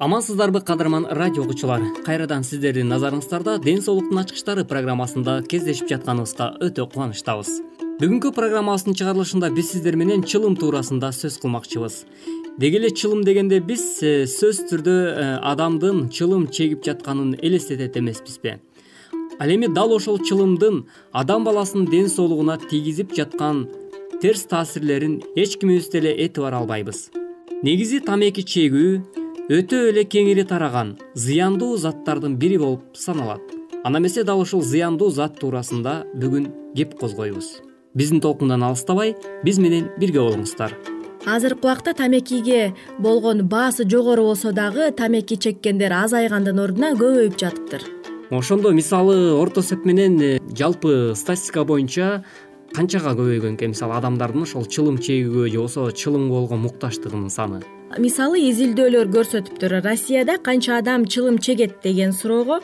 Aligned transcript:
амансыздарбы 0.00 0.62
кадырман 0.62 1.06
радио 1.10 1.42
угуучулар 1.42 1.82
кайрадан 2.06 2.40
сиздердин 2.42 2.88
назарыңыздарда 2.88 3.58
ден 3.60 3.82
соолуктун 3.84 4.22
ачкычтары 4.22 4.64
программасында 4.64 5.42
кездешип 5.44 5.90
жатканыбызга 5.90 6.46
өтө 6.64 6.86
кубанычтабыз. 6.88 7.50
Бүгүнкү 8.00 8.32
программабыздын 8.32 8.96
чыгарылышында 8.96 9.50
биз 9.52 9.74
сиздер 9.74 10.00
менен 10.00 10.24
чылым 10.24 10.56
туурасында 10.56 11.12
сөз 11.12 11.36
кылмакчыбыз. 11.42 11.98
Деги 12.56 12.80
эле 12.80 12.90
чылым 12.96 13.26
дегенде 13.28 13.60
биз 13.60 13.84
э, 14.00 14.24
сөзсүз 14.24 14.72
түрдө 14.72 14.96
э, 14.96 15.28
адамдын 15.52 16.08
чылым 16.08 16.48
чегип 16.48 16.80
жатканын 16.88 17.36
элестетет 17.36 18.00
эмеспизби. 18.00 18.56
Ал 19.38 19.52
эми 19.52 19.68
дал 19.68 19.92
ошол 19.92 20.16
чылымдын 20.16 20.86
адам 21.12 21.44
баласынын 21.44 21.92
ден 21.92 22.08
соолугуна 22.08 22.56
тийгизип 22.56 23.12
жаткан 23.12 23.66
терс 24.22 24.48
таасирлерин 24.48 25.20
эч 25.36 25.58
кимибиз 25.60 25.92
деле 25.92 26.16
этибар 26.24 26.54
албайбыз. 26.54 27.10
Негизи 27.62 28.00
тамеки 28.00 28.40
чегүү 28.40 29.19
өтө 29.50 29.88
эле 29.90 30.04
кеңири 30.06 30.44
тараган 30.46 30.92
зыяндуу 31.18 31.74
заттардын 31.82 32.36
бири 32.38 32.54
болуп 32.62 32.94
саналат. 32.94 33.40
Анда 33.82 33.98
эмесе 33.98 34.22
дал 34.22 34.38
ушул 34.38 34.60
зыяндуу 34.62 35.08
зат 35.10 35.40
туурасында 35.40 36.04
бүгүн 36.14 36.44
кеп 36.76 36.92
козгойбуз. 37.00 37.48
Биздин 37.98 38.20
толкундан 38.22 38.62
алыстабай 38.62 39.16
биз 39.42 39.58
менен 39.58 39.88
бирге 39.98 40.20
болуңуздар. 40.20 40.76
Азыркы 41.26 41.66
убакта 41.66 41.96
тамекиге 41.98 42.76
болгон 43.00 43.42
баасы 43.48 43.88
жогору 43.90 44.28
болсо 44.28 44.52
дагы 44.52 44.92
тамеки 44.92 45.34
чеккендер 45.34 45.96
азайгандын 45.98 46.62
ордуна 46.68 46.92
көбөйүп 46.94 47.34
жатыптыр. 47.42 47.82
Ошондо 48.30 48.70
мисалы 48.70 49.34
орто 49.34 49.66
эсеп 49.66 49.82
менен 49.84 50.20
э, 50.22 50.38
жалпы 50.54 51.16
статистика 51.16 51.64
боюнча 51.64 52.22
канчага 52.70 53.16
көбөйгөн 53.18 53.58
экен 53.58 53.74
мисалы 53.74 53.98
адамдардын 53.98 54.46
ошол 54.46 54.70
чылым 54.70 55.02
чегүүгө 55.02 55.50
же 55.50 55.58
болбосо 55.58 55.90
чылымга 55.90 56.38
болгон 56.38 56.66
муктаждыгынын 56.68 57.34
саны 57.34 57.64
мисалы 57.98 58.38
изилдөөлөр 58.50 59.08
көрсөтүптүр 59.10 59.80
россияда 59.82 60.36
канча 60.38 60.76
адам 60.78 61.06
чылым 61.06 61.38
чегет 61.38 61.80
деген 61.82 62.12
суроого 62.12 62.60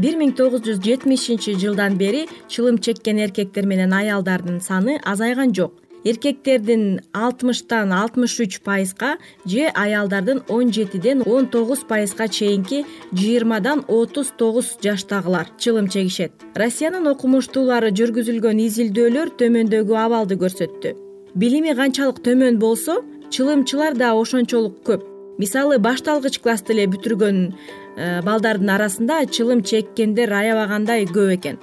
бир 0.00 0.16
миң 0.16 0.32
тогуз 0.38 0.62
жүз 0.64 0.80
жетимишинчи 0.84 1.58
жылдан 1.60 1.98
бери 2.00 2.26
чылым 2.48 2.78
чеккен 2.78 3.18
эркектер 3.18 3.66
менен 3.66 3.92
аялдардын 3.92 4.60
саны 4.60 5.00
азайган 5.04 5.52
жок. 5.54 5.74
Эркектердин 6.04 7.00
алтымыштан 7.12 7.92
алтымыш 7.92 8.38
үч 8.40 8.60
пайызга 8.64 9.18
же 9.44 9.66
аялдардын 9.68 10.40
он 10.48 10.72
жетиден 10.72 11.24
он 11.26 11.48
тогуз 11.48 11.80
пайызга 11.80 12.28
чейинки 12.28 12.86
жыйырмадан 13.12 13.84
отуз 13.88 14.32
тогуз 14.38 14.78
жаштагылар 14.80 15.50
чылым 15.58 15.88
чегишет 15.88 16.32
россиянын 16.54 17.10
окумуштуулары 17.12 17.90
жүргүзүлгөн 17.90 18.64
изилдөөлөр 18.68 19.34
төмөндөгү 19.42 19.94
абалды 20.06 20.38
көрсөттү. 20.40 20.94
Билими 21.34 21.74
канчалык 21.74 22.22
төмөн 22.24 22.56
болсо 22.58 23.02
чылымчылар 23.30 23.94
да 23.96 24.14
ошончолук 24.14 24.82
көп. 24.84 25.04
Мисалы 25.38 25.78
башталгыч 25.78 26.40
классты 26.42 26.74
эле 26.74 26.88
бүтүргөн 26.90 27.54
Э, 27.98 28.20
балдардын 28.22 28.70
арасында 28.70 29.24
чылым 29.34 29.64
чеккендер 29.66 30.30
аябагандай 30.30 31.02
көп 31.10 31.32
экен. 31.34 31.56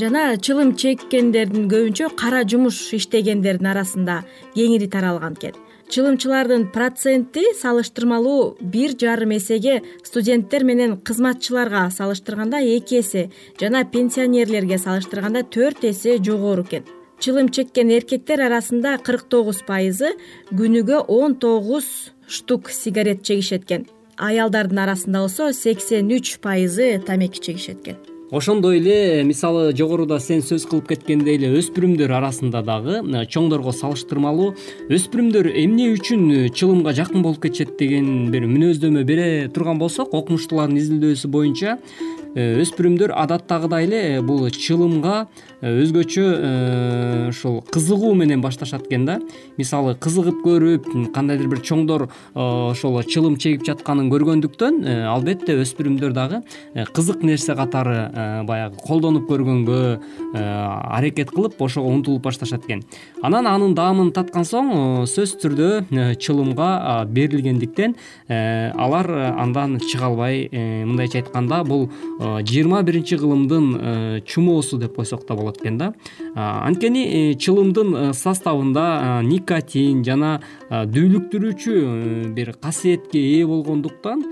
Жана 0.00 0.38
чылым 0.40 0.70
чеккендердин 0.80 1.66
көбүнчө 1.68 2.08
кара 2.16 2.40
жумуш 2.48 2.78
иштегендердин 2.96 3.68
арасында 3.74 4.22
кеңири 4.54 4.88
таралган 4.94 5.36
экен. 5.36 5.58
Чылымчылардын 5.92 6.70
проценти 6.72 7.44
салыштырмалуу 7.60 8.56
бир 8.72 8.96
жарым 9.02 9.36
эсеге 9.36 9.82
студенттер 10.02 10.64
менен 10.64 10.96
кызматчыларга 10.96 11.84
салыштырганда 11.98 12.64
эки 12.78 13.02
эсе 13.02 13.28
жана 13.60 13.84
пенсионерлерге 13.84 14.78
салыштырганда 14.78 15.44
төрт 15.44 15.84
эсе 15.92 16.16
жогору 16.16 16.64
экен 16.64 16.88
чылым 17.22 17.52
чеккен 17.54 17.92
эркектер 17.94 18.40
арасында 18.42 18.96
кырк 19.06 19.28
тогуз 19.30 19.60
пайызы 19.62 20.08
күнүгө 20.50 21.04
он 21.06 21.36
тогуз 21.38 21.86
штук 22.26 22.70
сигарет 22.74 23.22
чегишет 23.22 23.62
экен 23.68 23.84
аялдардын 24.18 24.80
арасында 24.82 25.20
болсо 25.22 25.52
сексен 25.54 26.10
үч 26.10 26.40
пайызы 26.42 26.96
тамеки 27.06 27.38
чегишет 27.38 27.84
экен 27.84 28.00
ошондой 28.32 28.80
эле 28.80 29.22
мисалы 29.22 29.70
жогоруда 29.76 30.18
сен 30.18 30.42
сөз 30.42 30.66
кылып 30.66 30.88
кеткендей 30.90 31.36
эле 31.38 31.52
өспүрүмдөр 31.60 32.16
арасында 32.18 32.64
дагы 32.66 32.98
чоңдорго 33.30 33.70
салыштырмалуу 33.76 34.54
өспүрүмдөр 34.90 35.52
эмне 35.62 35.92
үчүн 35.94 36.48
чылымга 36.50 36.96
жакын 36.96 37.22
болуп 37.22 37.44
кетишет 37.44 37.76
деген 37.78 38.32
бир 38.34 38.48
мүнөздөмө 38.50 39.04
бере 39.06 39.28
турган 39.54 39.78
болсок 39.78 40.16
окумуштуулардын 40.16 40.80
изилдөөсү 40.80 41.30
боюнча 41.30 41.78
өспүрүмдөр 42.34 43.12
адаттагыдай 43.12 43.86
эле 43.86 44.20
бул 44.24 44.46
чылымга 44.48 45.26
өзгөчө 45.62 46.24
ушул 47.28 47.60
кызыгуу 47.72 48.14
менен 48.18 48.40
башташат 48.40 48.86
экен 48.88 49.04
да. 49.06 49.18
Мисалы 49.58 49.94
кызыгып 50.00 50.40
көрүп 50.44 50.88
кандайдыр 51.14 51.50
бир 51.52 51.60
чоңдор 51.60 52.08
ошол 52.34 53.00
чылым 53.04 53.36
чегип 53.36 53.66
жатканын 53.66 54.08
көргөндүктөн 54.12 54.80
албетте 55.12 55.58
өспүрүмдөр 55.62 56.14
дагы 56.16 56.42
кызык 56.94 57.22
нерсе 57.26 57.56
катары 57.58 58.44
баягы 58.48 58.80
колдонуп 58.80 59.28
көргөнгө 59.30 59.82
аракет 60.34 61.30
кылып 61.34 61.60
ошого 61.60 61.92
умтулуп 61.92 62.24
башташат 62.24 62.64
экен. 62.64 62.82
Анан 63.22 63.46
анын 63.46 63.76
даамын 63.76 64.12
таткан 64.16 64.46
соң 64.48 64.72
сөзсүз 65.06 65.36
түрдө 65.42 66.16
чылымга 66.22 67.04
берилгендиктен 67.12 67.96
алар 68.28 69.10
андан 69.36 69.78
чыга 69.80 70.08
албай 70.08 70.48
э, 70.50 70.84
мындайча 70.84 71.20
айтканда 71.20 71.62
бул 71.64 71.88
жыйырма 72.22 72.82
биринчи 72.86 73.16
кылымдын 73.18 74.22
чумоосу 74.26 74.78
деп 74.78 74.96
койсок 74.96 75.26
да 75.26 75.34
болот 75.34 75.58
экен 75.60 75.78
да. 75.78 75.92
Анткени 76.34 77.02
э, 77.06 77.34
чылымдын 77.34 77.94
э, 77.96 78.12
составында 78.14 79.22
никотин 79.26 80.04
жана 80.06 80.40
дүүлүктүрүүчү 80.70 82.32
бир 82.36 82.54
касиетке 82.60 83.18
ээ 83.18 83.46
болгондуктан 83.46 84.22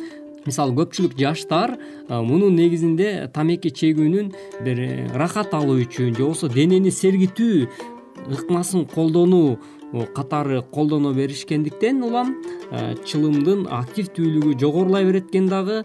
мисалы 0.46 0.76
көпчүлүк 0.78 1.18
жаштар 1.18 1.76
мунун 2.08 2.54
негизинде 2.56 3.30
тамеки 3.34 3.72
чегүүнүн 3.74 4.30
бир 4.64 4.84
ырахат 5.10 5.54
алуу 5.54 5.80
үчүн 5.82 6.14
же 6.14 6.22
болбосо 6.22 6.48
денени 6.48 6.94
сергитүү 6.94 7.66
ыкмасын 8.38 8.86
колдонуу 8.88 9.58
катары 10.14 10.62
колдоно 10.62 11.12
беришкендиктен 11.14 12.02
улам 12.06 12.36
чылымдын 13.04 13.66
активдүүлүгү 13.80 14.54
жогорулай 14.60 15.04
берет 15.04 15.28
экен 15.32 15.48
дагы 15.50 15.82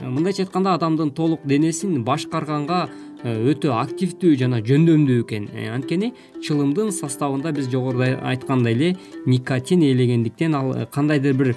мындайча 0.00 0.46
айтканда 0.46 0.74
адамдын 0.78 1.10
толук 1.14 1.44
денесин 1.44 2.02
башкарганга 2.04 2.88
өтө 3.22 3.70
активдүү 3.76 4.34
жана 4.40 4.58
жөндөмдүү 4.66 5.22
экен. 5.22 5.44
Анткени 5.70 6.12
чылымдын 6.42 6.90
составында 6.94 7.52
биз 7.54 7.68
жогоруда 7.70 8.16
айткандай 8.26 8.74
эле 8.74 8.88
никотин 9.26 9.84
ээлегендиктен 9.86 10.56
ал 10.58 10.72
кандайдыр 10.90 11.34
бир 11.38 11.52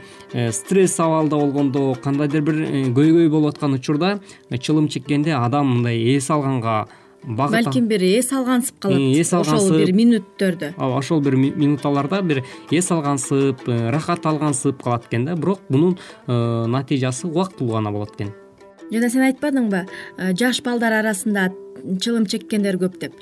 стресс 0.51 0.99
абалда 0.99 1.39
болгондо 1.41 1.95
кандайдыр 2.03 2.45
бир 2.45 2.61
көйгөй 2.93 3.29
болуп 3.29 3.55
аткан 3.55 3.79
учурда 3.79 4.19
чылым 4.51 4.87
чеккенде 4.87 5.33
адам 5.33 5.77
мындай 5.77 6.15
эс 6.15 6.29
алганга 6.29 6.85
балким 7.25 7.87
бир 7.87 8.03
эс 8.03 8.31
алгансып 8.33 8.79
калат. 8.79 8.99
Эс 8.99 9.33
алгансып. 9.33 9.57
Ошол 9.57 9.77
бир 9.81 9.93
мүнөттөрдө 9.97 10.71
ооба 10.77 10.97
ошол 10.99 11.21
бир 11.25 11.35
минуталарда 11.35 12.21
бир 12.21 12.43
эс 12.71 12.91
алгансып 12.91 13.67
рахат 13.67 14.25
алгансып 14.25 14.81
калат 14.83 15.05
экен 15.09 15.25
да. 15.25 15.35
Бирок 15.35 15.59
мунун 15.69 15.97
натыйжасы 16.27 17.27
убактылуу 17.27 17.73
гана 17.73 17.91
болот 17.91 18.15
экен. 18.15 18.33
Жана 18.91 19.09
сен 19.09 19.25
айтпадыңбы 19.25 19.87
жаш 20.37 20.61
балдар 20.61 20.93
арасында 21.01 21.49
чылым 22.01 22.25
чеккендер 22.25 22.77
көп 22.81 22.99
деп. 22.99 23.13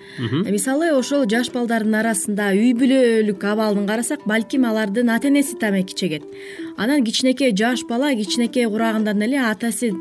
Мисалы 0.48 0.92
ошол 0.98 1.25
жаш 1.30 1.51
балдардын 1.54 2.00
арасында 2.01 2.51
үй 2.56 2.74
бүлөлүк 2.77 3.44
абалын 3.44 3.88
карасак 3.88 4.27
балким 4.30 4.65
алардын 4.69 5.10
ата 5.10 5.27
энеси 5.27 5.57
тамеки 5.60 5.95
чегет 5.95 6.24
анан 6.77 7.04
кичинекей 7.04 7.54
жаш 7.56 7.83
бала 7.89 8.13
кичинекей 8.15 8.65
курагындан 8.65 9.21
эле 9.21 9.39
атасы 9.39 9.92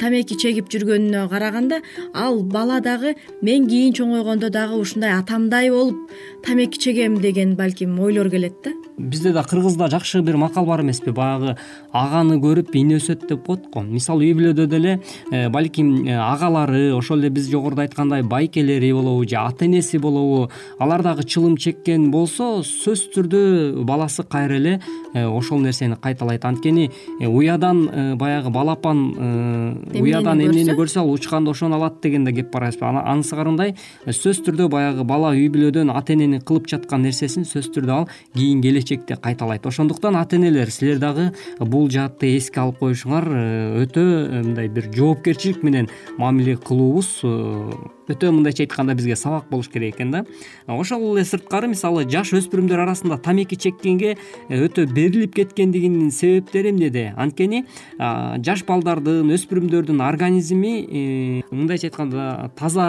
тамеки 0.00 0.36
чегип 0.38 0.68
жүргөнүнө 0.70 1.28
караганда 1.30 1.80
ал 2.14 2.42
бала 2.42 2.80
дагы 2.80 3.14
мен 3.42 3.66
кийин 3.68 3.94
чоңойгондо 3.94 4.50
дагы 4.50 4.78
ушундай 4.80 5.12
атамдай 5.18 5.70
болуп 5.70 6.10
тамеки 6.46 6.78
чегем 6.78 7.18
деген 7.20 7.56
балким 7.56 7.98
ойлор 8.00 8.30
келет 8.30 8.54
да. 8.64 8.70
Бизде 8.98 9.32
да 9.32 9.42
кыргызда 9.42 9.90
жакшы 9.90 10.22
бир 10.22 10.36
макал 10.36 10.64
бар 10.64 10.80
эмеспи. 10.80 11.10
Баягы 11.10 11.56
аганы 11.92 12.38
көрүп 12.40 12.70
ине 12.78 12.96
өсөт 12.96 13.26
деп 13.28 13.42
коет 13.44 13.66
го 13.72 13.82
мисалы 13.82 14.24
үй 14.24 14.32
бүлөдө 14.38 14.66
деле 14.66 15.00
э, 15.32 15.48
балким 15.50 16.06
э, 16.06 16.14
агалары 16.14 16.94
ошол 16.94 17.18
эле 17.18 17.30
биз 17.30 17.50
жогоруда 17.50 17.82
айткандай 17.82 18.22
байкелери 18.22 18.92
болобу 18.92 19.28
же 19.28 19.36
ата 19.36 19.66
энеси 19.66 19.98
болобу 19.98 20.50
алар 20.78 21.02
дагы 21.02 21.24
чылым 21.24 21.56
чеккен 21.56 22.10
болсо 22.10 22.62
сөзсүз 22.62 23.10
түрдө 23.16 23.84
баласы 23.84 24.22
кайра 24.22 24.56
эле 24.56 24.80
э, 25.14 25.26
ошол 25.26 25.60
нерсени 25.60 25.96
кайталайт. 26.00 26.44
Анткени 26.44 26.90
уядан 27.20 28.16
баягы 28.16 28.50
балапан 28.50 29.84
уядан 29.92 30.40
эмнени 30.40 30.78
көрсө 30.78 31.00
ал 31.00 31.10
учканда 31.10 31.50
ошону 31.50 31.76
алат 31.76 32.00
деген 32.00 32.24
да 32.24 32.32
кеп 32.32 32.52
бар 32.52 32.70
эмеспи 32.70 32.86
анысы 32.86 33.34
карындай 33.34 33.74
сөзсүз 34.06 34.44
түрдө 34.46 34.70
баягы 34.70 35.04
бала 35.04 35.34
үй 35.34 35.50
бүлөдөн 35.50 35.90
ата 35.92 36.14
эненин 36.36 36.44
кылып 36.44 36.68
жаткан 36.68 37.02
нерсесин 37.02 37.44
сөзсүз 37.44 37.72
түрдө 37.74 37.92
ал 37.92 38.08
кийин 38.34 38.62
келечекте 38.62 39.16
кайталайт. 39.16 39.66
Ошондуктан 39.66 40.16
ата 40.16 40.36
энелер 40.36 40.70
силер 40.70 40.98
дагы 40.98 41.32
бул 41.60 41.88
жаатты 41.90 42.36
эске 42.36 42.60
алып 42.60 42.78
коюшуңар 42.80 43.24
э, 43.26 43.84
өтө 43.84 44.00
э, 44.00 44.42
мындай 44.42 44.68
бир 44.68 44.90
жоопкерчилик 44.92 45.62
менен 45.62 45.88
мамиле 46.18 46.56
кылуубуз 46.56 47.20
э, 47.24 47.72
өтө 48.08 48.30
мындайча 48.32 48.64
айтканда 48.64 48.94
бизге 48.94 49.16
сабак 49.16 49.48
болуш 49.50 49.68
керек 49.68 49.96
экен 49.96 50.10
да. 50.10 50.24
Ошол 50.66 51.16
эле 51.16 51.24
сырткары 51.24 51.68
мисалы 51.68 52.06
жаш 52.08 52.32
өспүрүмдөр 52.36 52.84
арасында 52.84 53.18
тамеки 53.18 53.56
чеккенге 53.56 54.16
өтө 54.50 54.86
берилип 54.92 55.34
кеткендигинин 55.34 56.10
себептери 56.10 56.70
эмнеде 56.70 57.12
анткени 57.16 57.64
жаш 57.98 58.64
балдардын 58.68 59.32
өспүрүмдөрдүн 59.34 60.02
организми 60.06 61.42
мындайча 61.50 61.90
айтканда 61.90 62.50
таза 62.56 62.86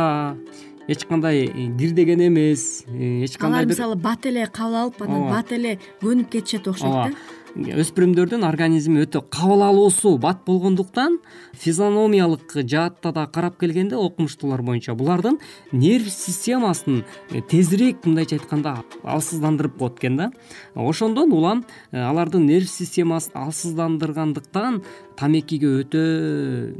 эч 0.87 1.05
кандай 1.05 1.47
дирдеген 1.47 2.27
эмес 2.27 2.85
эч 2.87 3.37
кандай 3.37 3.63
алар 3.63 3.69
мисалы 3.69 3.95
бат 3.95 4.25
эле 4.25 4.47
кабыл 4.47 4.75
алып 4.83 5.01
анан 5.01 5.27
бат 5.31 5.51
эле 5.51 5.79
көнүп 6.01 6.31
кетишет 6.31 6.67
окшойт 6.67 6.93
да. 6.93 7.11
Өспүрүмдөрдүн 7.57 8.43
организми 8.45 9.01
өтө 9.01 9.23
кабыл 9.33 9.63
алуусу 9.65 10.11
бат 10.21 10.43
болгондуктан 10.45 11.15
физиономиялык 11.57 12.53
жаатта 12.69 13.11
да 13.15 13.25
карап 13.25 13.57
келгенде 13.57 13.97
окумуштуулар 13.97 14.61
боюнча 14.61 14.93
булардын 14.93 15.39
нерв 15.71 16.11
системасын 16.13 17.01
тезирээк 17.49 18.05
мындайча 18.05 18.37
айтканда 18.37 18.75
алсыздандырып 19.03 19.77
коет 19.79 19.97
экен 19.97 20.17
да. 20.17 20.31
Ошондон 20.75 21.33
улам 21.33 21.65
э, 21.91 21.97
алардын 21.97 22.45
нерв 22.45 22.69
системасын 22.69 23.33
алсыздандыргандыктан 23.33 24.83
тамекиге 25.17 25.69
өтө 25.81 26.01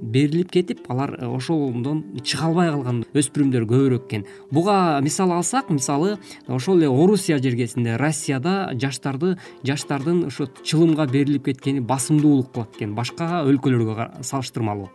берилип 0.02 0.52
кетип 0.54 0.86
алар 0.92 1.16
э, 1.18 1.26
ошондон 1.26 2.04
чыга 2.22 2.50
албай 2.50 2.72
калган 2.72 3.04
өспүрүмдөр 3.18 3.66
көбүрөөк 3.70 4.08
экен. 4.08 4.26
Буга 4.52 5.00
мисал 5.02 5.34
алсак 5.36 5.72
мисалы 5.74 6.18
ошол 6.48 6.80
эле 6.80 6.90
орусия 6.90 7.40
жергесинде 7.44 7.98
россияда 7.98 8.74
жаштарды 8.74 9.36
жаштардын 9.64 10.28
ошо 10.30 10.50
чылымга 10.64 11.08
берилип 11.12 11.50
кеткени 11.50 11.82
басымдуулук 11.82 12.54
кылат 12.54 12.78
экен 12.78 12.96
башка 12.96 13.44
өлкөлөргө 13.46 14.24
салыштырмалуу. 14.24 14.92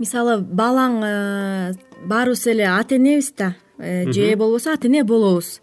Мисалы 0.00 0.40
балаң 0.40 1.02
э, 1.04 1.74
баарыбыз 2.08 2.46
эле 2.50 2.66
ата 2.72 2.96
энебиз 2.96 3.32
да 3.38 3.52
же 3.78 4.36
болбосо 4.36 4.72
ата 4.72 4.88
эне 4.88 5.04
болобуз. 5.04 5.60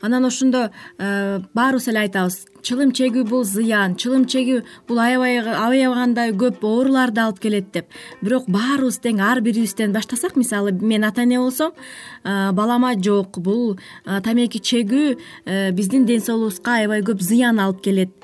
Анан 0.00 0.24
ошондо 0.24 0.70
баарыбыз 0.98 1.88
эле 1.92 2.00
айтабыз 2.06 2.46
чылым 2.64 2.92
чегүү 2.96 3.24
бул 3.28 3.42
зыян 3.44 3.96
чылым 4.00 4.24
чегүү 4.24 4.62
бул 4.88 5.00
аябагандай 5.00 6.32
көп 6.32 6.64
ооруларды 6.64 7.20
алып 7.20 7.40
келет 7.42 7.68
деп. 7.74 7.90
Бирок 8.22 8.48
баарыбыз 8.48 8.96
тең 9.04 9.20
ар 9.20 9.42
бирибизден 9.44 9.92
баштасак 9.92 10.36
мисалы 10.40 10.72
мен 10.72 11.04
ата 11.04 11.26
эне 11.26 11.38
болсом 11.38 11.76
балама 12.24 12.94
жок 12.96 13.40
бул 13.44 13.78
тамеки 14.24 14.58
чегүү 14.58 15.16
э, 15.44 15.70
биздин 15.72 16.06
ден 16.06 16.24
соолугубузга 16.24 16.78
аябай 16.80 17.04
көп 17.04 17.20
зыян 17.20 17.60
алып 17.60 17.82
келет. 17.84 18.16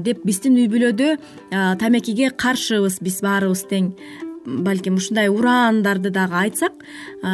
Деп 0.00 0.24
биздин 0.24 0.56
үй 0.56 0.68
бүлөдө 0.72 1.18
тамекиге 1.80 2.30
каршыбыз 2.30 3.00
биз 3.04 3.20
баарыбыз 3.20 3.68
тең 3.68 3.92
балким 4.46 4.96
ушундай 4.96 5.28
ураандарды 5.28 6.10
дагы 6.10 6.36
айтсак 6.42 6.72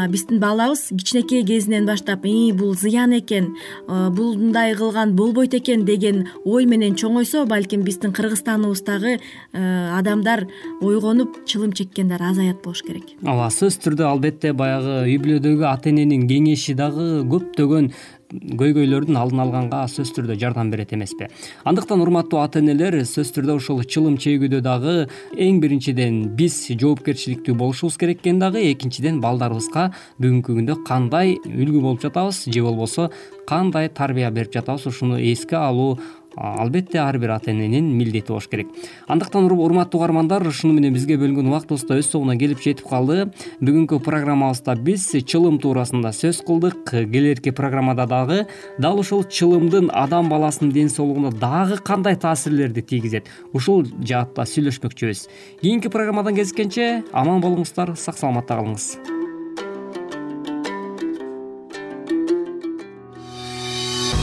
биздин 0.08 0.40
балабыз 0.40 0.88
кичинекей 0.90 1.44
кезинен 1.44 1.86
баштап 1.86 2.24
ии 2.24 2.52
бул 2.52 2.74
зыян 2.74 3.12
экен 3.18 3.54
булундай 3.88 4.74
кылган 4.74 5.14
болбойт 5.16 5.54
экен 5.54 5.84
деген 5.84 6.26
ой 6.44 6.66
менен 6.66 6.94
чоңойсо 6.94 7.46
балким 7.46 7.82
биздин 7.82 8.12
кыргызстаныбыздагы 8.12 9.18
адамдар 9.52 10.46
ойгонуп 10.80 11.44
чылым 11.46 11.72
чеккендер 11.72 12.22
азаят 12.22 12.62
болуш 12.62 12.82
керек. 12.86 13.16
Ооба 13.22 13.50
сөзсүз 13.50 13.80
түрдө 13.84 14.06
албетте 14.06 14.52
баягы 14.52 15.02
үй 15.08 15.18
бүлөдөгү 15.22 15.66
ата 15.66 15.90
эненин 15.90 16.28
кеңеши 16.30 16.76
дагы 16.78 17.24
көптөгөн 17.30 17.90
көйгөйлөрдүн 18.30 19.18
алдын 19.18 19.42
алганга 19.44 19.82
сөзсүз 19.90 20.14
түрдө 20.16 20.36
жардам 20.40 20.70
берет 20.70 20.92
эмеспи. 20.94 21.28
Андыктан 21.64 22.02
урматтуу 22.04 22.40
ата 22.42 22.60
энелер 22.62 23.00
сөзсүз 23.00 23.34
түрдө 23.36 23.56
ушул 23.58 23.82
чылым 23.84 24.18
чегүүдө 24.20 24.60
дагы 24.64 24.94
эң 25.34 25.60
биринчиден 25.62 26.22
биз 26.38 26.60
жоопкерчиликтүү 26.70 27.56
болушубуз 27.58 27.98
керек 28.00 28.22
экен 28.22 28.38
дагы 28.42 28.62
экинчиден 28.70 29.20
балдарыбызга 29.24 29.90
бүгүнкү 30.20 30.56
күндө 30.60 30.78
кандай 30.86 31.36
үлгү 31.44 31.82
болуп 31.82 32.04
жатабыз 32.06 32.44
же 32.46 32.62
болбосо 32.62 33.10
кандай 33.50 33.88
тарбия 33.88 34.30
берип 34.30 34.54
жатабыз 34.54 34.86
ушуну 34.86 35.18
эске 35.18 35.56
алуу 35.56 35.98
албетте 36.36 36.98
ар 36.98 37.18
бир 37.18 37.30
ата 37.30 37.50
эненин 37.50 37.96
милдети 37.96 38.28
болуш 38.28 38.48
керек. 38.48 38.68
Андыктан 39.08 39.44
урматтуу 39.44 40.00
угармандар 40.00 40.46
ушуну 40.46 40.74
менен 40.74 40.94
бизге 40.94 41.16
бөлүнгөн 41.16 41.50
убактыбыз 41.50 41.86
да 41.88 41.98
өз 41.98 42.10
соңуна 42.12 42.38
келип 42.38 42.60
жетип 42.62 42.88
калды. 42.88 43.30
Бүгүнкү 43.60 44.00
программабызда 44.04 44.76
биз 44.76 45.10
чылым 45.26 45.58
туурасында 45.60 46.12
сөз 46.16 46.42
кылдык. 46.46 46.90
Келэрки 46.90 47.50
программада 47.50 48.06
дагы 48.06 48.46
дал 48.78 48.98
ушул 49.00 49.24
чылымдын 49.24 49.90
адам 49.92 50.28
баласынын 50.28 50.72
ден 50.72 50.88
соолугуна 50.88 51.30
дагы 51.30 51.78
кандай 51.82 52.16
таасирлерди 52.16 52.82
тийгизет? 52.82 53.28
Ушул 53.52 53.86
жаатта 54.00 54.46
сүйлөшмөкчүбүз. 54.48 55.28
Кийинки 55.62 55.88
программадан 55.88 56.36
кезишкенче 56.36 57.04
аман 57.12 57.40
болуңуздар 57.44 57.96
сак 57.96 58.18
саламатта 58.18 58.60
калыңыз 58.60 59.19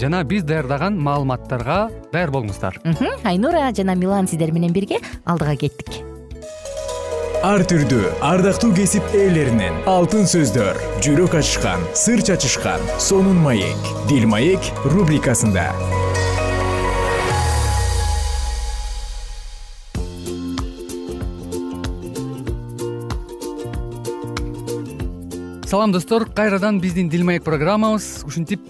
жана 0.00 0.24
биз 0.24 0.42
даярдаган 0.44 0.96
маалыматтарга 0.98 1.90
даяр 2.12 2.32
болуңуздар. 2.34 2.80
Айнура 3.24 3.70
жана 3.76 3.94
милан 3.94 4.26
сиздер 4.26 4.52
менен 4.52 4.72
бирге 4.72 4.98
алдыга 5.24 5.56
кеттик. 5.56 6.02
Ар 7.44 7.60
түрдүү 7.68 8.08
ардактуу 8.24 8.72
кесип 8.72 9.04
ээлеринен 9.12 9.82
алтын 9.90 10.24
сөздөр 10.30 10.78
жүрөк 11.04 11.34
ачышкан 11.42 11.82
сыр 11.92 12.22
чачышкан 12.24 12.80
сонун 12.96 13.36
маек 13.44 13.90
дил 14.08 14.24
маек 14.26 14.64
рубрикасында. 14.84 15.68
Салам 25.68 25.92
достор. 25.92 26.24
Кайрадан 26.30 26.80
биздин 26.80 27.08
дил 27.10 27.24
маек 27.24 27.44
программабыз 27.44 28.24
ушинтип 28.24 28.62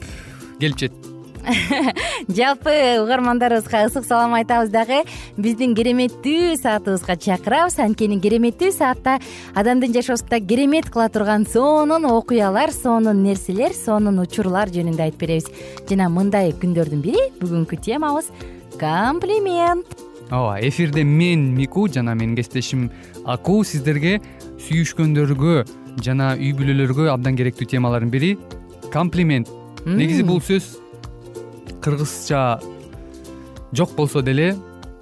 келип 0.58 0.78
жетти 0.78 1.03
жалпы 2.28 3.02
угармандарыбызга 3.02 3.84
ысык 3.86 4.04
салам 4.06 4.34
айтабыз 4.38 4.70
дагы. 4.72 5.02
Биздин 5.36 5.74
кереметтүү 5.76 6.56
саатыбызга 6.60 7.16
чакырабыз. 7.20 7.78
Анткени 7.84 8.18
кереметтүү 8.22 8.72
саатта 8.72 9.18
адамдын 9.54 9.92
жашоосунда 9.94 10.40
керемет 10.40 10.88
кыла 10.90 11.08
турган 11.08 11.46
сонун 11.46 12.06
окуялар 12.08 12.72
сонун 12.72 13.22
нерселер 13.22 13.74
сонун 13.76 14.22
учурлар 14.22 14.72
жөнүндө 14.72 15.08
айтып 15.08 15.26
беребиз. 15.26 15.50
Жана 15.88 16.08
мындай 16.08 16.54
күндөрдүн 16.56 17.04
бири 17.04 17.28
бүгүнкү 17.40 17.80
темабыз 17.84 18.30
комплимент. 18.80 19.86
Ооба 20.30 20.58
эфирде 20.64 21.04
мен 21.04 21.52
мику 21.54 21.88
жана 21.88 22.14
менин 22.14 22.36
кесиптешим 22.36 22.88
аку 23.24 23.62
сиздерге 23.64 24.20
сүйүшкөндөргө 24.64 25.64
жана 26.02 26.32
үй 26.38 26.54
бүлөлөргө 26.56 27.10
абдан 27.12 27.36
керектүү 27.36 27.68
темалардын 27.76 28.10
бири 28.10 28.32
комплимент. 28.92 29.50
Негизи 29.84 30.24
бул 30.24 30.40
сөз 30.40 30.78
кыргызча 31.84 32.60
жок 33.76 33.90
болсо 33.96 34.22
деле 34.22 34.54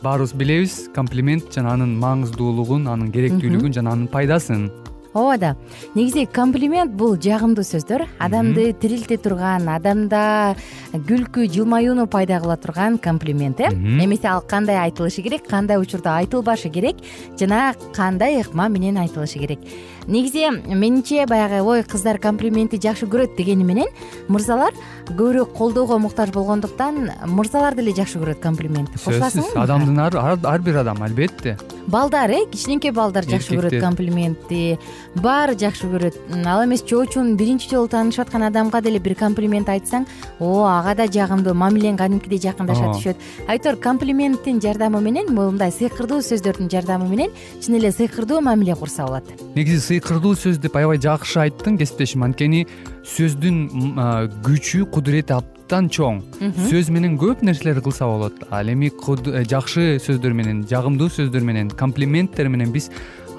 баарыбыз 0.03 0.33
билебиз 0.35 0.89
комплимент 0.95 1.55
жана 1.55 1.77
анын 1.77 1.93
маңыздуулугун 2.03 2.89
анын 2.91 3.13
керектүүлүгүн 3.15 3.77
жана 3.77 3.93
анын 3.95 4.09
пайдасын 4.11 4.65
ооба 5.15 5.39
да 5.39 5.57
негизи 5.95 6.27
комплимент 6.27 6.93
бул 6.93 7.17
жагымдуу 7.17 7.65
сөздөр. 7.65 8.07
Адамды 8.19 8.73
тирилте 8.73 9.17
турган 9.17 9.69
адамда 9.69 10.57
күлкү 10.93 11.47
жылмаюуну 11.53 12.07
пайда 12.07 12.41
кыла 12.41 12.57
турган 12.57 12.99
комплимент 12.99 13.61
э? 13.61 13.69
Эмесе 13.73 14.29
ал 14.29 14.43
кандай 14.43 14.77
айтылышы 14.77 15.23
керек 15.23 15.47
кандай 15.49 15.79
учурда 15.81 16.17
айтылбашы 16.19 16.71
керек 16.71 16.97
жана 17.39 17.75
кандай 17.95 18.41
ыкма 18.41 18.69
менен 18.69 18.99
айтылышы 18.99 19.39
керек. 19.39 19.61
Негизи 20.07 20.49
менимче 20.67 21.27
баягы 21.27 21.63
ой 21.63 21.85
кыздар 21.85 22.19
комплиментти 22.19 22.81
жакшы 22.81 23.07
көрөт 23.07 23.37
дегени 23.37 23.65
менен 23.65 23.87
мырзалар 24.29 24.73
көбүрөөк 25.09 25.53
колдоого 25.55 25.99
муктаж 25.99 26.33
болгондуктан 26.35 27.11
мырзалар 27.27 27.77
деле 27.77 27.95
жакшы 27.95 28.19
көрөт 28.19 28.41
комплиментти 28.43 28.99
кошуласыңбы 28.99 29.63
адамдын 29.63 30.47
ар 30.47 30.61
бир 30.63 30.81
адам 30.83 31.03
албетте 31.03 31.57
балдар 31.87 32.31
э 32.31 32.45
кичинекей 32.51 32.93
балдар 32.93 33.25
жакшы 33.25 33.57
көрөт 33.57 33.81
комплиментти 33.81 34.79
баары 35.17 35.55
жакшы 35.59 35.87
көрөт. 35.87 36.17
Ал 36.47 36.65
эмес 36.65 36.83
чоочун 36.83 37.37
биринчи 37.37 37.71
жолу 37.71 37.89
таанышып 37.89 38.27
аткан 38.27 38.43
адамга 38.43 38.81
деле 38.81 38.99
бир 38.99 39.15
комплимент 39.15 39.69
айтсаң 39.69 40.07
о 40.41 40.65
ага 40.67 40.95
да 40.95 41.07
жагымдуу 41.07 41.55
мамилең 41.55 41.97
кадимкидей 41.97 42.39
жакындаша 42.39 42.93
түшөт 42.95 43.17
айтор 43.49 43.77
комплименттин 43.77 44.61
жардамы 44.61 45.01
менен 45.01 45.33
мындай 45.35 45.73
сыйкырдуу 45.73 46.23
сөздөрдүн 46.23 46.71
жардамы 46.71 47.09
менен 47.09 47.31
чын 47.61 47.79
эле 47.79 47.93
сыйкырдуу 47.93 48.41
мамиле 48.41 48.75
курса 48.75 49.07
болот. 49.07 49.25
Негизи 49.55 49.81
сыйкырдуу 49.81 50.35
сөз 50.35 50.59
деп 50.59 50.77
аябай 50.77 50.99
жакшы 50.99 51.41
айттың 51.47 51.79
кесиптешим. 51.79 52.23
Анткени 52.23 52.67
сөздүн 53.05 54.39
күчү 54.47 54.87
кудурети 54.91 55.33
чоң. 55.73 56.21
Сөз 56.69 56.91
менен 56.93 57.17
көп 57.19 57.43
нерселерди 57.43 57.81
кылса 57.81 58.05
болот. 58.07 58.35
Ал 58.51 58.69
эми 58.69 58.91
э, 58.93 59.45
жакшы 59.49 59.99
сөздөр 60.03 60.33
менен 60.33 60.65
жагымдуу 60.69 61.09
сөздөр 61.09 61.41
менен 61.41 61.71
комплименттер 61.71 62.49
менен 62.49 62.73
биз 62.73 62.91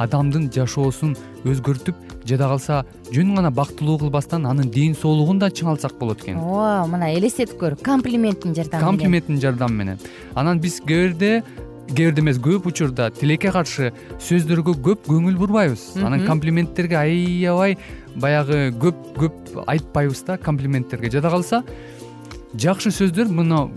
адамдын 0.02 0.50
жашоосун 0.52 1.16
өзгөртүп 1.46 1.96
жада 2.26 2.48
калса 2.50 2.86
жөн 3.14 3.36
гана 3.36 3.52
бактылуу 3.52 4.00
кылбастан 4.00 4.48
анын 4.48 4.72
ден 4.72 4.96
соолугун 4.96 5.40
да 5.40 5.52
чыңалтсак 5.52 6.00
болот 6.00 6.24
экен. 6.24 6.40
Ооба 6.40 6.88
мына 6.90 7.14
элестетип 7.14 7.60
көр. 7.60 7.78
Комплименттин 7.84 8.56
жардамы 8.56 8.82
менен. 8.82 8.90
Комплименттин 8.90 9.42
жардамы 9.42 9.76
менен. 9.84 10.00
Анан 10.34 10.60
биз 10.60 10.80
кээ 10.82 11.14
бирде 11.14 11.44
кээ 11.90 12.12
бирде 12.12 12.22
эмес 12.22 12.40
көп 12.42 12.68
учурда 12.72 13.12
тилекке 13.12 13.52
каршы 13.52 13.92
сөздөргө 14.18 14.78
көп 14.82 15.06
көңүл 15.10 15.38
бурбайбыз. 15.38 15.98
Анан 16.02 16.26
комплименттерге 16.26 16.98
аябай 16.98 17.78
баягы 18.16 18.72
көп 18.80 18.96
көп 19.20 19.66
айтпайбыз 19.68 20.24
да 20.26 20.38
комплименттерге. 20.38 21.12
Жада 21.12 21.30
калса 21.30 21.64
жакшы 22.54 22.92
сөздөр 22.94 23.30
мына 23.34 23.68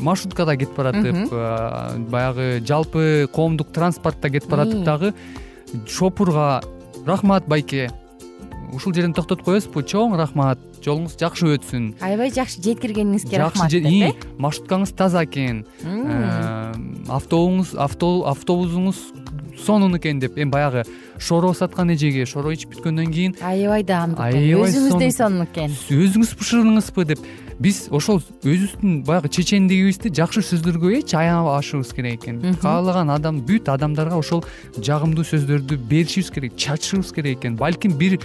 маршруткада 0.00 0.56
кетип 0.56 0.76
баратып 0.76 1.30
баягы 2.10 2.60
жалпы 2.66 3.28
коомдук 3.32 3.72
транспортто 3.72 4.30
кетип 4.30 4.50
баратып 4.50 4.84
дагы 4.84 5.14
шопурга 5.88 6.60
рахмат 7.06 7.46
байке. 7.46 7.90
Ушул 8.72 8.94
жерден 8.94 9.12
токтотуп 9.14 9.44
коесузбу? 9.44 9.82
Чоң 9.82 10.14
рахмат. 10.18 10.60
Жолуңуз 10.80 11.16
жакшы 11.18 11.48
өтсүн. 11.56 11.96
Аябай 12.00 12.30
жакшы 12.32 12.62
жеткиргениңизге 12.64 13.40
рахмат 13.42 13.72
деп 13.72 13.84
э? 13.84 14.12
маршруткаңыз 14.40 14.94
таза 14.96 15.24
экен. 15.26 15.64
Э, 15.82 16.72
автобусуңуз 17.10 19.02
сонун 19.66 19.98
экен 19.98 20.22
деп. 20.22 20.38
Эми 20.38 20.50
баягы 20.54 20.86
шоро 21.18 21.52
саткан 21.52 21.90
эжеге 21.92 22.24
шоро 22.24 22.54
ичип 22.54 22.76
бүткөндөн 22.76 23.12
кийин 23.12 23.36
аябай 23.42 23.84
даамдуу 23.84 24.30
экен. 24.30 24.62
Өзүңүздөй 24.64 25.12
сонун. 25.18 25.48
экен. 25.50 25.74
Өзүңүз 25.90 26.32
бышырдыңызбы 26.38 27.04
деп 27.12 27.26
биз 27.60 27.88
ошол 27.92 28.22
өзүбүздүн 28.40 29.02
баягы 29.04 29.28
чечендигибизди 29.36 30.12
жакшы 30.16 30.42
сөздөргө 30.46 30.94
эч 31.00 31.14
аябашыбыз 31.14 31.92
керек 31.94 32.24
экен. 32.24 32.40
Каалаган 32.62 33.12
адам 33.12 33.42
бүт 33.44 33.68
адамдарга 33.68 34.16
ошол 34.16 34.44
жагымдуу 34.80 35.26
сөздөрдү 35.28 35.76
беришибиз 35.90 36.30
керек 36.32 36.56
чачышыбыз 36.56 37.12
керек 37.12 37.38
экен. 37.38 37.58
Балким 37.60 37.98
бир 38.00 38.18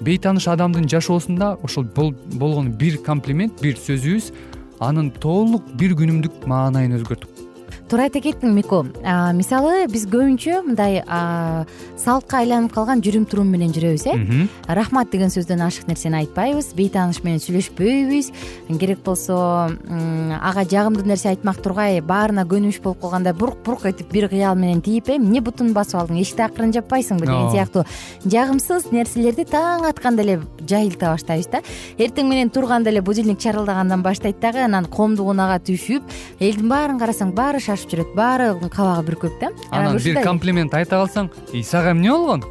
бейтааныш 0.00 0.46
адамдын 0.54 0.88
жашоосунда 0.88 1.56
ошол 1.62 1.88
болгон 1.96 2.70
бир 2.78 2.98
комплимент 3.02 3.60
бир 3.62 3.74
сөзүбүз 3.74 4.30
анын 4.78 5.10
толук 5.10 5.66
бир 5.74 5.96
күнүмдүк 5.98 6.46
маанайын 6.46 7.00
өзгөртүп 7.00 7.35
туура 7.86 8.06
айта 8.08 8.20
кеттиң 8.22 8.50
мико 8.56 8.80
мисалы 9.36 9.86
биз 9.90 10.06
көбүнчө 10.10 10.62
мындай 10.66 10.98
салтка 12.00 12.40
айланып 12.42 12.74
калган 12.74 13.02
жүрүм 13.04 13.26
турум 13.30 13.48
менен 13.52 13.70
жүрөбүз 13.74 14.06
э? 14.10 14.46
Рахмат 14.66 15.10
деген 15.12 15.30
сөздөн 15.30 15.62
ашык 15.66 15.86
нерсени 15.86 16.18
айтпайбыз. 16.20 16.72
Бейтааныш 16.76 17.22
менен 17.24 17.40
сүйлөшпөйбүз. 17.42 18.30
Керек 18.80 19.02
болсо 19.06 19.36
ага 19.70 20.64
жагымдуу 20.66 21.06
нерсе 21.06 21.30
айтмак 21.30 21.62
тургай 21.62 22.00
баарына 22.02 22.46
көнүмүш 22.50 22.80
болуп 22.82 23.00
калгандай 23.04 23.34
бурк 23.34 23.62
бурк 23.64 23.86
этип 23.86 24.10
бир 24.12 24.28
кыял 24.28 24.58
менен 24.58 24.82
тийип 24.82 25.08
э? 25.08 25.16
Эмне 25.20 25.40
бутун 25.40 25.72
басып 25.76 26.00
алдың? 26.02 26.20
Эшикти 26.20 26.42
акырын 26.42 26.74
жаппайсыңбы 26.74 27.26
деген 27.26 27.50
сыяктуу. 27.54 27.86
Жагымсыз 28.26 28.90
нерселерди 28.92 29.46
таң 29.46 29.86
атканда 29.88 30.26
эле 30.26 30.40
жайылта 30.66 31.14
баштайбыз 31.14 31.50
да. 31.54 31.62
Эртең 31.98 32.28
менен 32.28 32.50
турганда 32.50 32.90
эле 32.90 33.00
будильник 33.00 33.38
чарылдагандан 33.40 34.02
баштайт 34.02 34.40
дагы 34.42 34.64
анан 34.66 34.90
коомдук 34.90 35.30
унаага 35.30 35.60
түшүп 35.62 36.02
элдин 36.40 36.68
баарын 36.68 36.98
карасаң 37.00 37.32
баары 37.36 37.60
жүрөт. 37.84 38.14
Баары 38.16 38.54
кабагы 38.72 39.04
бүркөк 39.10 39.40
да. 39.40 39.50
Анан 39.70 39.98
бир 40.00 40.22
комплимент 40.24 40.74
айта 40.74 40.96
калсаң 41.02 41.30
и 41.52 41.62
сага 41.62 41.92
эмне 41.92 42.10
болгон? 42.10 42.44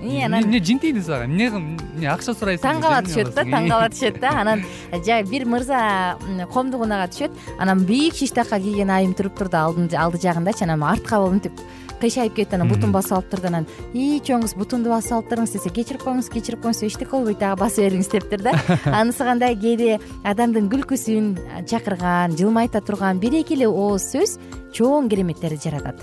Эмне 0.00 0.60
жин 0.64 0.78
тийди 0.78 1.00
сага 1.04 1.24
эмне 1.24 1.48
эмне 1.48 2.08
акча 2.08 2.32
сурайсың? 2.34 2.64
Таң 2.64 2.80
кала 2.84 3.00
түшөт 3.04 3.34
да 3.34 3.44
таң 3.44 3.68
кала 3.68 3.88
түшөт 3.94 4.20
да. 4.20 4.30
Анан 4.40 4.64
жай 5.04 5.24
бир 5.24 5.44
мырза 5.44 6.16
коомдук 6.52 6.84
унага 6.86 7.08
түшөт. 7.12 7.36
Анан 7.58 7.84
бийик 7.84 8.16
шиштакка 8.16 8.60
кийген 8.60 8.90
айым 8.90 9.14
туруп 9.14 9.36
турду. 9.38 9.56
Алды 9.60 10.18
жагындачы 10.22 10.64
анан 10.64 10.84
артка 10.84 11.20
мынтип 11.20 11.52
кыйшайып 12.00 12.34
кетип 12.36 12.54
анан 12.56 12.70
бутун 12.70 12.92
басып 12.92 13.18
алыптыр 13.18 13.42
да 13.44 13.50
анан 13.52 13.68
ии 13.92 14.20
чоң 14.24 14.46
кыз 14.46 14.56
бутунду 14.58 14.92
басып 14.92 15.18
алыптырыңыз 15.18 15.54
десе 15.56 15.72
кечирип 15.76 16.04
коюңуз 16.06 16.30
кечирип 16.32 16.62
коюңуз 16.64 16.82
эчтеке 16.88 17.10
болбойт 17.12 17.42
ага 17.42 17.60
басып 17.60 17.86
бериңиз 17.86 18.10
дептир 18.12 18.44
да. 18.46 18.54
Анысы 19.00 19.26
кандай 19.26 19.56
кээде 19.56 19.98
адамдын 20.24 20.70
күлкүсүн 20.72 21.30
чакырган 21.70 22.36
жылмайта 22.40 22.80
турган 22.80 23.20
бир 23.22 23.38
эки 23.42 23.58
эле 23.58 23.68
ооз 23.68 24.10
сөз 24.14 24.38
чоң 24.76 25.08
кереметтерди 25.12 25.68
жаратат. 25.68 26.02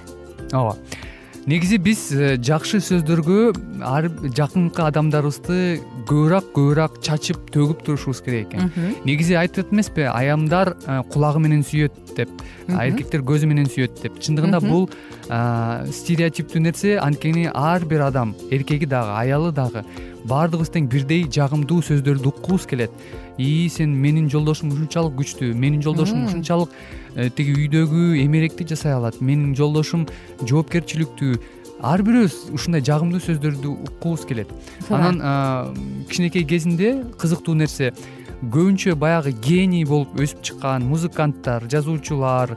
Ооба. 0.54 0.78
Негизи 1.48 1.78
биз 1.80 2.10
э, 2.12 2.36
жакшы 2.44 2.82
сөздөргө 2.84 3.54
ар 3.88 4.10
жакынкы 4.36 4.84
адамдарыбызды 4.84 5.80
көбүрөөк 6.08 6.52
көбүрөөк 6.56 7.00
чачып 7.06 7.52
төгүп 7.54 7.84
турушубуз 7.86 8.22
керек 8.26 8.54
экен. 8.54 8.72
Негизи 9.06 9.38
айтып 9.40 9.74
эмеспи 9.74 10.08
аямдар 10.08 10.76
э, 10.86 11.02
кулагы 11.12 11.42
менен 11.44 11.64
сүйөт 11.68 12.16
деп 12.18 12.32
эркектер 12.68 13.24
көзү 13.28 13.50
менен 13.50 13.68
сүйөт 13.72 14.02
деп. 14.04 14.20
Чындыгында 14.24 14.62
бул 14.64 14.88
стереотиптүү 15.28 16.62
нерсе 16.64 16.98
анткени 17.04 17.50
ар 17.54 17.86
бир 17.86 18.08
адам 18.08 18.36
эркеги 18.52 18.88
дагы 18.88 19.18
аялы 19.20 19.52
дагы 19.52 19.84
баардыгыбыз 20.28 20.72
тең 20.74 20.88
бирдей 20.92 21.26
жагымдуу 21.32 21.82
сөздөрдү 21.86 22.32
уккубуз 22.32 22.68
келет. 22.68 22.92
Ии 23.38 23.68
сен 23.70 23.94
менин 24.02 24.30
жолдошум 24.32 24.72
ушунчалык 24.74 25.14
күчтүү 25.20 25.54
менин 25.54 25.84
жолдошум 25.86 26.26
ушунчалык 26.26 26.72
э, 27.16 27.30
тиги 27.30 27.54
үйдөгү 27.54 28.18
эмеректи 28.24 28.66
жасай 28.68 28.96
алат. 28.96 29.22
Менин 29.22 29.54
жолдошум 29.56 30.08
жоопкерчиликтүү 30.42 31.38
ар 31.82 32.02
бирөөбүз 32.02 32.54
ушундай 32.58 32.82
жагымдуу 32.86 33.22
сөздөрдү 33.22 33.74
уккубуз 33.88 34.26
келет. 34.26 34.50
Анан 34.90 35.76
кичинекей 36.10 36.46
кезинде 36.48 37.04
кызыктуу 37.20 37.56
нерсе 37.58 37.94
көбүнчө 38.42 38.94
баягы 39.00 39.34
гений 39.42 39.86
болуп 39.86 40.14
өсүп 40.22 40.44
чыккан 40.46 40.86
музыканттар 40.86 41.66
жазуучулар 41.72 42.54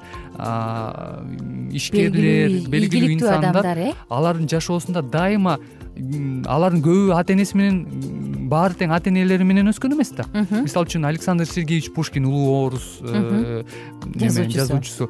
ишкерлер 1.73 2.57
белгилүү 2.69 3.15
инсандар 3.17 3.79
э? 3.79 3.93
алардын 4.13 4.49
жашоосунда 4.51 5.03
дайыма 5.03 5.57
алардын 6.49 6.85
көбү 6.85 7.17
ата 7.17 7.33
энеси 7.33 7.57
менен 7.57 8.49
баары 8.53 8.77
тең 8.77 8.93
ата 8.93 9.09
энелери 9.09 9.47
менен 9.47 9.73
өскөн 9.73 9.97
эмес 9.97 10.13
да. 10.17 10.29
Мисалы 10.51 10.89
үчүн 10.89 11.09
александр 11.09 11.49
сергеевич 11.49 11.93
пушкин 11.95 12.29
улуу 12.29 12.67
орус 12.67 12.99
э, 13.01 13.65
жазуучусу. 14.21 15.09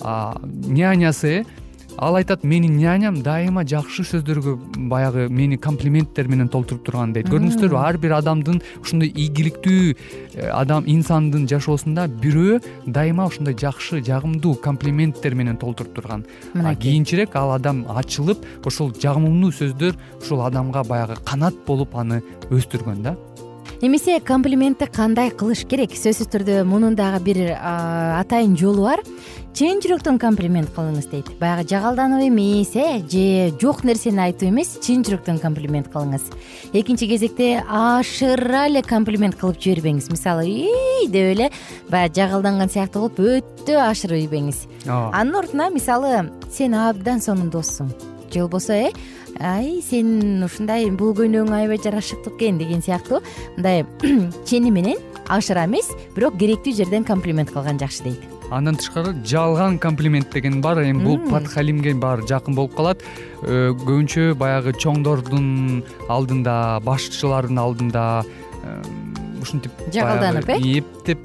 нянясы 0.00 1.40
э 1.40 1.59
ал 2.00 2.16
айтат 2.16 2.44
менин 2.44 2.78
няням 2.80 3.20
дайыма 3.22 3.62
жакшы 3.68 4.06
сөздөргө 4.08 4.56
баягы 4.88 5.26
мени 5.28 5.58
комплименттер 5.60 6.28
менен 6.32 6.48
толтуруп 6.48 6.86
турган 6.86 7.12
дейт. 7.12 7.28
Көрдүңүздөрбү 7.28 7.76
ар 7.76 7.98
бир 8.00 8.14
адамдын 8.16 8.62
ушундай 8.80 9.12
ийгиликтүү 9.12 9.82
э, 9.92 10.48
адам 10.48 10.88
инсандын 10.88 11.44
жашоосунда 11.50 12.06
бирөө 12.22 12.60
дайыма 12.86 13.28
ушундай 13.28 13.54
жакшы 13.54 14.00
жагымдуу 14.06 14.54
комплименттер 14.64 15.36
менен 15.36 15.60
толтуруп 15.60 15.92
турган. 15.98 16.24
Кийинчерээк 16.54 17.36
ал 17.36 17.52
адам 17.58 17.84
ачылып 17.92 18.48
ошол 18.64 18.94
жагымдуу 18.96 19.52
сөздөр 19.52 20.00
ушул 20.22 20.46
адамга 20.46 20.84
баягы 20.88 21.20
канат 21.24 21.54
болуп 21.66 21.94
аны 22.00 22.22
өстүргөн 22.48 23.04
да 23.04 23.16
эмесе 23.80 24.20
комплиментти 24.20 24.86
кандай 24.86 25.30
кылыш 25.30 25.64
керек? 25.64 25.94
Сөзсүз 25.96 26.28
түрдө 26.32 26.64
мунун 26.68 26.96
дагы 26.98 27.20
бир 27.24 27.38
атайын 27.56 28.56
жолу 28.60 28.84
бар. 28.88 29.00
Чын 29.56 29.80
жүрөктөн 29.82 30.20
комплимент 30.20 30.70
кылыңыз 30.76 31.08
дейт. 31.10 31.30
Баягы 31.40 31.66
жагалданып 31.68 32.22
эмес 32.28 32.74
э? 32.76 33.00
Же 33.10 33.50
жок 33.60 33.82
нерсени 33.84 34.20
айтып 34.26 34.50
эмес 34.50 34.76
чын 34.84 35.02
жүрөктөн 35.06 35.40
комплимент 35.42 35.88
кылыңыз. 35.90 36.28
Экинчи 36.72 37.08
кезекте 37.10 37.64
ашыра 37.66 38.66
эле 38.68 38.82
комплимент 38.82 39.40
кылып 39.40 39.58
жибербеңиз. 39.58 40.10
Мисалы 40.12 40.46
ий 40.46 41.08
деп 41.08 41.32
эле 41.34 41.50
баягы 41.88 42.20
жагалданган 42.20 42.70
сыяктуу 42.70 43.08
кылып 43.08 43.42
өтө 43.42 43.80
ашырып 43.88 44.22
ийбеңиз 44.26 44.66
ооба. 44.86 45.10
Анын 45.16 45.42
ордуна 45.42 45.70
мисалы 45.74 46.30
сен 46.52 46.74
абдан 46.74 47.20
сонун 47.20 47.50
доссуң 47.50 47.90
же 48.32 48.40
болбосо 48.40 48.72
э? 48.72 48.90
Ай 49.38 49.80
сен 49.82 50.42
ушундай 50.44 50.90
бул 50.90 51.14
көйнөгүң 51.16 51.54
аябай 51.54 51.78
жарашыктуу 51.82 52.34
экен 52.36 52.58
деген 52.58 52.82
сыяктуу. 52.82 53.22
Мындай 53.56 53.86
чени 54.46 54.70
менен 54.70 54.98
ашыра 55.28 55.64
эмес 55.66 55.90
бирок 56.16 56.36
керектүү 56.38 56.74
жерден 56.74 57.04
комплимент 57.04 57.50
кылган 57.50 57.78
жакшы 57.78 58.04
дейт. 58.04 58.26
Андан 58.50 58.76
тышкары 58.76 59.14
жалган 59.24 59.78
комплимент 59.78 60.32
деген 60.32 60.60
бар 60.60 60.82
эми 60.82 61.04
бул 61.04 61.18
подхалимге 61.30 61.94
баары 61.94 62.26
жакын 62.26 62.54
болуп 62.54 62.74
калат. 62.74 63.02
Э, 63.42 63.70
көбүнчө 63.70 64.34
баягы 64.34 64.74
чоңдордун 64.74 65.84
алдында 66.08 66.80
башчылардын 66.84 67.58
алдында 67.58 68.06
ушинтип 69.40 69.72
жагалданып 69.92 70.50
э? 70.52 70.58
эптеп 70.80 71.22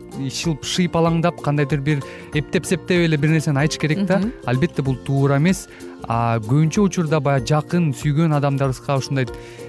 шыйпалаңдап 0.64 1.42
кандайдыр 1.44 1.82
бир 1.84 2.04
эптеп 2.34 2.68
септеп 2.68 3.06
эле 3.06 3.20
бир 3.20 3.34
нерсени 3.34 3.60
айтыш 3.64 3.80
керек 3.82 4.06
да. 4.10 4.22
Албетте 4.46 4.86
бул 4.86 4.96
туура 4.96 5.38
эмес 5.38 5.66
көбүнчө 6.08 6.86
учурда 6.86 7.20
баягы 7.24 7.50
жакын 7.52 7.92
сүйгөн 7.98 8.36
адамдарыбызга 8.38 8.98
ушундай 9.02 9.26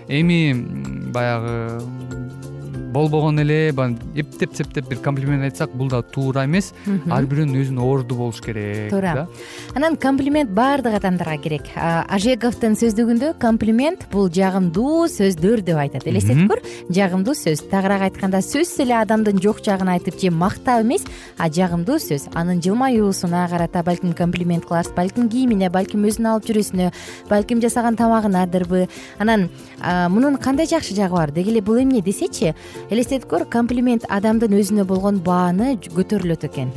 эми 0.08 0.52
баягы 1.14 1.80
болбогон 2.92 3.40
эле 3.40 3.72
баягы 3.72 3.98
эптеп 4.16 4.54
септеп 4.56 4.88
бир 4.88 4.98
комплимент 5.02 5.44
айтсак 5.44 5.72
бул 5.74 5.88
да 5.88 6.02
туура 6.02 6.44
эмес. 6.46 6.72
Ар 7.10 7.26
бирөөнүн 7.26 7.58
өзүнүн 7.60 7.82
орду 7.82 8.16
болуш 8.16 8.40
керек 8.40 8.90
туура. 8.90 9.28
анан 9.74 9.96
комплимент 9.96 10.50
баардык 10.50 10.94
адамдарга 10.94 11.36
керек. 11.42 11.68
Ажеговдун 11.76 12.76
сөздүгүндө 12.78 13.34
комплимент 13.38 14.06
бул 14.12 14.30
жагымдуу 14.30 15.06
сөздөр 15.12 15.62
деп 15.66 15.76
айтат. 15.76 16.06
Элестетип 16.06 16.50
көр. 16.50 16.62
Жагымдуу 16.90 17.34
сөз. 17.34 17.66
Тагыраак 17.70 18.08
айтканда 18.10 18.40
сөзсүз 18.44 18.84
эле 18.86 18.96
адамдын 19.00 19.40
жок 19.42 19.62
жагын 19.64 19.90
айтып 19.96 20.20
же 20.20 20.30
мактап 20.30 20.84
эмес 20.84 21.04
а 21.38 21.50
жагымдуу 21.50 21.98
сөз. 21.98 22.28
Анын 22.34 22.62
жылмаюусуна 22.62 23.46
карата 23.50 23.82
балким 23.82 24.12
комплимент 24.12 24.66
кыларсыз 24.66 24.94
балким 24.94 25.28
кийимине 25.28 25.70
балким 25.70 26.04
өзүнүн 26.06 26.32
алып 26.32 26.50
жүрүүсүнө 26.50 26.92
балким 27.28 27.60
жасаган 27.60 27.96
тамагынадырбы. 27.96 28.88
Анан 29.18 29.48
мунун 30.10 30.36
кандай 30.36 30.66
жакшы 30.66 30.94
жагы 30.94 31.14
бар? 31.16 31.30
Деги 31.30 31.50
эле 31.50 31.60
бул 31.60 31.80
эмне 31.80 32.00
десечи 32.00 32.54
элестетип 32.90 33.26
көр 33.30 33.44
комплимент 33.50 34.04
адамдын 34.08 34.54
өзүнө 34.56 34.84
болгон 34.86 35.18
бааны 35.24 35.74
көтөрүлөт 35.82 36.46
экен. 36.48 36.70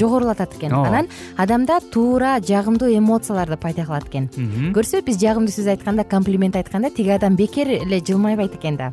Жогорулатат 0.00 0.56
экен. 0.56 0.72
Анан 0.72 1.08
адамда 1.36 1.80
туура 1.92 2.38
жагымдуу 2.40 2.88
эмоцияларды 2.96 3.56
пайда 3.60 3.84
кылат 3.84 4.08
экен. 4.08 4.28
Көрсө 4.74 5.02
биз 5.06 5.20
жагымдуу 5.20 5.52
сөз 5.52 5.70
айтканда 5.74 6.04
комплимент 6.04 6.56
айтканда 6.56 6.90
тиги 6.90 7.10
адам 7.14 7.36
бекер 7.36 7.68
эле 7.68 8.00
жылмайбайт 8.00 8.54
экен 8.56 8.76
да. 8.76 8.92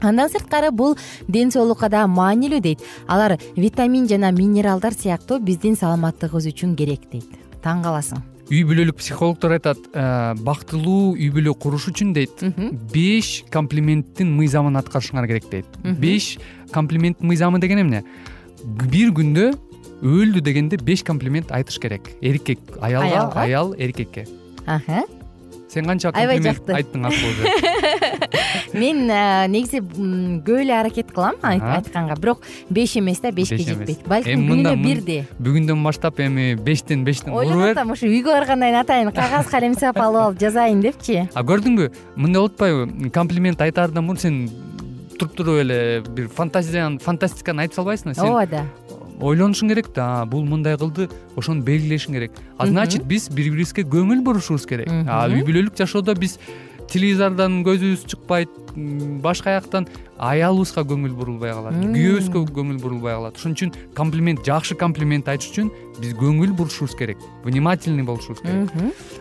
Андан 0.00 0.30
сырткары 0.30 0.70
бул 0.70 0.96
ден 1.28 1.50
соолукка 1.50 1.88
дагы 1.88 2.12
маанилүү 2.12 2.60
дейт. 2.60 2.86
Алар 3.06 3.38
витамин 3.56 4.08
жана 4.08 4.32
минералдар 4.32 4.92
сыяктуу 4.92 5.40
биздин 5.40 5.76
саламаттыгыбыз 5.76 6.52
үчүн 6.52 6.76
керек 6.76 7.10
дейт. 7.10 7.30
Таң 7.62 7.82
каласың 7.82 8.35
үй 8.46 8.62
бүлөлүк 8.66 8.98
психологдор 9.00 9.56
айтат 9.56 9.80
э, 9.90 10.34
бактылуу 10.46 11.16
үй 11.16 11.30
бүлө 11.34 11.56
куруш 11.58 11.88
үчүн 11.90 12.12
дейт. 12.16 12.44
Беш 12.92 13.42
комплименттин 13.52 14.30
мыйзамын 14.38 14.78
аткарышыңар 14.82 15.26
керек 15.30 15.50
дейт. 15.50 15.78
Беш 15.98 16.36
комплименттин 16.74 17.26
мыйзамы 17.26 17.60
деген 17.60 17.82
эмне? 17.82 18.04
Бир 18.62 19.10
күндө 19.16 19.52
өлдү 20.02 20.42
дегенде 20.46 20.78
беш 20.78 21.02
комплимент 21.02 21.50
айтыш 21.50 21.80
керек. 21.82 22.14
Эркек 22.20 22.60
аялга 22.80 23.30
аял 23.42 23.74
эркекке 23.74 24.26
сен 25.76 25.86
канча 25.86 26.12
жакты. 26.12 26.72
айттың 26.74 27.06
акылуу 27.06 27.32
мен 28.76 29.06
негизи 29.50 29.80
көп 30.46 30.60
эле 30.60 30.74
аракет 30.78 31.10
кылам 31.12 31.34
айтканга. 31.42 32.14
Бирок 32.20 32.42
беш 32.70 32.96
эмес 32.96 33.20
да 33.20 33.32
бешке 33.32 33.58
жетпейт. 33.58 34.06
балким 34.06 34.46
күнүнө 34.48 34.76
бирди 34.82 35.18
бүгүндөн 35.40 35.82
баштап 35.84 36.20
эми 36.20 36.54
бештен 36.54 37.04
бештен 37.04 37.32
бер. 37.32 37.40
ойлонуп 37.40 37.76
атам 37.76 37.90
ушу 37.90 38.06
үйгө 38.06 38.32
баргандан 38.32 38.70
кийин 38.70 38.80
атайын 38.80 39.12
кагаз 39.12 39.46
калем 39.50 39.74
сап 39.74 39.98
алып 39.98 40.22
алып 40.22 40.40
жазайын 40.40 40.80
депчи. 40.80 41.28
А 41.34 41.42
көрдүңбү 41.42 41.90
мындай 42.16 42.40
болуп 42.40 42.52
атпайбы? 42.54 43.10
Комплимент 43.10 43.60
айтаардан 43.60 44.04
мурун 44.04 44.18
сен 44.20 44.50
туруп 45.18 45.36
туруп 45.36 45.60
эле 45.62 46.02
бир 46.08 46.28
фантастиканы 46.28 47.66
айтып 47.66 47.78
салбайсыңбы? 47.80 48.14
Сен 48.14 48.28
ооба 48.28 48.46
да. 48.46 48.64
ойлонушуң 49.20 49.72
керек 49.72 49.92
да 49.94 50.24
бул 50.28 50.44
мындай 50.44 50.76
кылды 50.76 51.08
ошону 51.36 51.62
белгилешиң 51.64 52.12
керек. 52.12 52.32
А 52.58 52.66
значит 52.66 53.04
биз 53.04 53.28
бири 53.30 53.50
бирибизге 53.50 53.82
көңүл 53.82 54.22
бурушубуз 54.22 54.66
керек. 54.66 54.90
Үй 54.90 55.44
бүлөлүк 55.46 55.76
жашоодо 55.78 56.14
биз 56.14 56.38
телевизордон 56.92 57.62
көзүбүз 57.66 58.04
чыкпайт 58.12 58.52
башка 59.24 59.56
жактан 59.58 59.88
аялыбызга 60.18 60.84
көңүл 60.88 61.14
бурулбай 61.16 61.52
калат 61.52 61.76
күйөөбүзгө 61.94 62.44
көңүл 62.56 62.80
бурулбай 62.82 63.16
калат. 63.16 63.36
Ошон 63.36 63.56
үчүн 63.56 63.72
комплимент 63.96 64.44
жакшы 64.46 64.76
комплимент 64.78 65.28
айтыш 65.28 65.52
үчүн 65.52 65.70
биз 66.00 66.14
көңүл 66.18 66.52
бурушубуз 66.56 66.96
керек 66.96 67.20
внимательный 67.44 68.04
болушубуз 68.04 68.42
керек. 68.44 68.72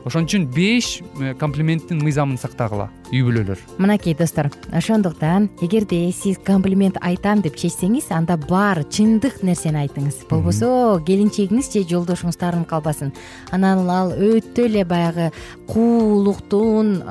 Ошон 0.05 0.27
үчүн 0.27 0.47
беш 0.51 1.01
э, 1.19 1.33
комплименттин 1.39 2.01
мыйзамын 2.03 2.39
сактагыла 2.39 2.89
үй 3.11 3.23
бүлөлөр. 3.25 3.59
Мынакей 3.79 4.15
достор 4.17 4.49
ошондуктан 4.71 5.49
эгерде 5.61 6.11
сиз 6.11 6.39
комплимент 6.43 6.97
айтам 7.01 7.41
деп 7.45 7.57
чечсеңиз 7.59 8.09
анда 8.15 8.37
бар 8.37 8.83
чындык 8.89 9.41
нерсени 9.45 9.85
айтыңыз. 9.85 10.25
Болбосо 10.29 10.99
келинчегиңиз 11.07 11.71
же 11.73 11.85
жолдошуңуз 11.91 12.39
таарынып 12.41 12.69
калбасын. 12.71 13.13
Анан 13.55 13.85
ал 13.89 14.11
өтө 14.15 14.67
эле 14.67 14.85
баягы 14.85 15.31
куулуктун 15.67 17.01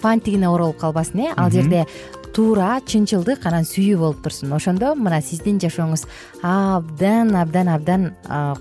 фантигине 0.00 0.48
оролуп 0.48 0.78
калбасын 0.80 1.26
э. 1.26 1.32
Ал 1.36 1.50
жерде 1.50 1.86
туура 2.34 2.80
чынчылдык 2.86 3.44
анан 3.46 3.64
сүйүү 3.68 3.98
болуп 3.98 4.22
турсун. 4.24 4.52
Ошондо 4.52 4.94
мына 4.94 5.20
сиздин 5.22 5.58
жашооңуз 5.60 6.06
абдан 6.42 7.34
абдан 7.36 7.68
абдан 7.68 8.10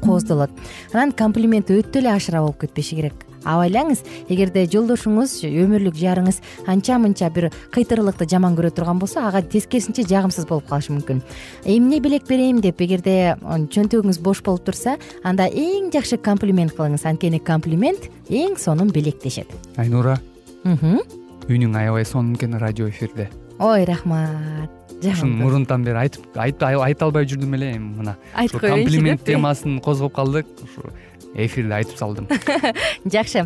кооздолот. 0.03 0.51
Анан 0.93 1.11
комплимент 1.11 1.69
өтө 1.69 2.01
эле 2.03 2.13
ашыра 2.13 2.41
болуп 2.41 2.61
кетпеши 2.65 2.95
керек. 2.99 3.25
Абайлаңыз 3.47 4.01
эгерде 4.27 4.65
жолдошуңуз 4.67 5.37
өмүрлүк 5.47 5.95
жарыңыз 5.95 6.41
анча 6.67 6.97
мынча 6.99 7.29
бир 7.31 7.47
кыйтырылыкты 7.71 8.27
жаман 8.27 8.57
көрө 8.57 8.73
турган 8.75 8.99
болсо 8.99 9.21
ага 9.23 9.39
тескерисинче 9.41 10.03
жагымсыз 10.09 10.43
болуп 10.49 10.67
калышы 10.67 10.91
мүмкүн. 10.91 11.21
Эмне 11.63 12.01
белек 12.03 12.27
берейин 12.27 12.59
деп 12.59 12.81
эгерде 12.83 13.37
чөнтөгүңүз 13.39 14.19
бош 14.19 14.43
болуп 14.43 14.67
турса 14.67 14.97
анда 15.23 15.47
эң 15.47 15.87
жакшы 15.95 16.19
комплимент 16.19 16.75
кылыңыз. 16.75 17.07
Анткени 17.07 17.39
комплимент 17.39 18.09
эң 18.27 18.59
сонун 18.59 18.91
белектешет 18.91 19.47
айнура 19.77 20.19
үнүң 20.65 21.77
аябай 21.79 22.03
сонун 22.05 22.35
экен 22.35 22.59
радио 22.59 22.89
эфирде 22.91 23.29
ой 23.59 23.85
рахмат. 23.85 24.71
Ушуну 24.99 25.43
мурунтан 25.43 25.83
бери 25.83 25.97
айтып 26.07 26.35
айта 26.35 26.73
албай 27.05 27.27
жүрдүм 27.27 27.55
эле. 27.55 27.75
Эми 27.77 27.93
мына 28.01 28.17
айтып 28.33 28.59
коеюнчу 28.59 28.83
комплимент 28.83 29.23
темасын 29.23 29.79
козгоп 29.79 30.13
калдык. 30.15 30.47
Ушу 30.63 30.89
эфирде 31.35 31.73
айтып 31.73 31.97
салдым. 31.97 32.27
Жакшы. 33.13 33.45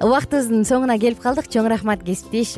Убактыбыздын 0.00 0.64
соңуна 0.68 0.98
келип 1.02 1.20
калдык. 1.20 1.50
Чоң 1.52 1.68
рахмат 1.72 2.04
кесиптеш. 2.06 2.56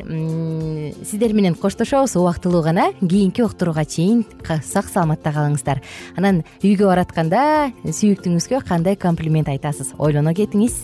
Сиздер 1.09 1.33
менен 1.33 1.55
коштошобуз. 1.55 2.15
Убактылуу 2.19 2.63
гана 2.63 2.91
кийинки 3.01 3.43
уктурууга 3.43 3.85
чейин 3.85 4.25
сак 4.63 4.91
саламатта 4.91 5.33
калыңыздар. 5.35 5.83
Анан 6.15 6.43
үйгө 6.61 6.91
баратканда 6.91 7.71
сүйүктүүңүзгө 7.83 8.63
кандай 8.67 8.95
комплимент 8.95 9.49
айтасыз? 9.49 9.95
Ойлоно 9.97 10.35
кетиңиз 10.37 10.83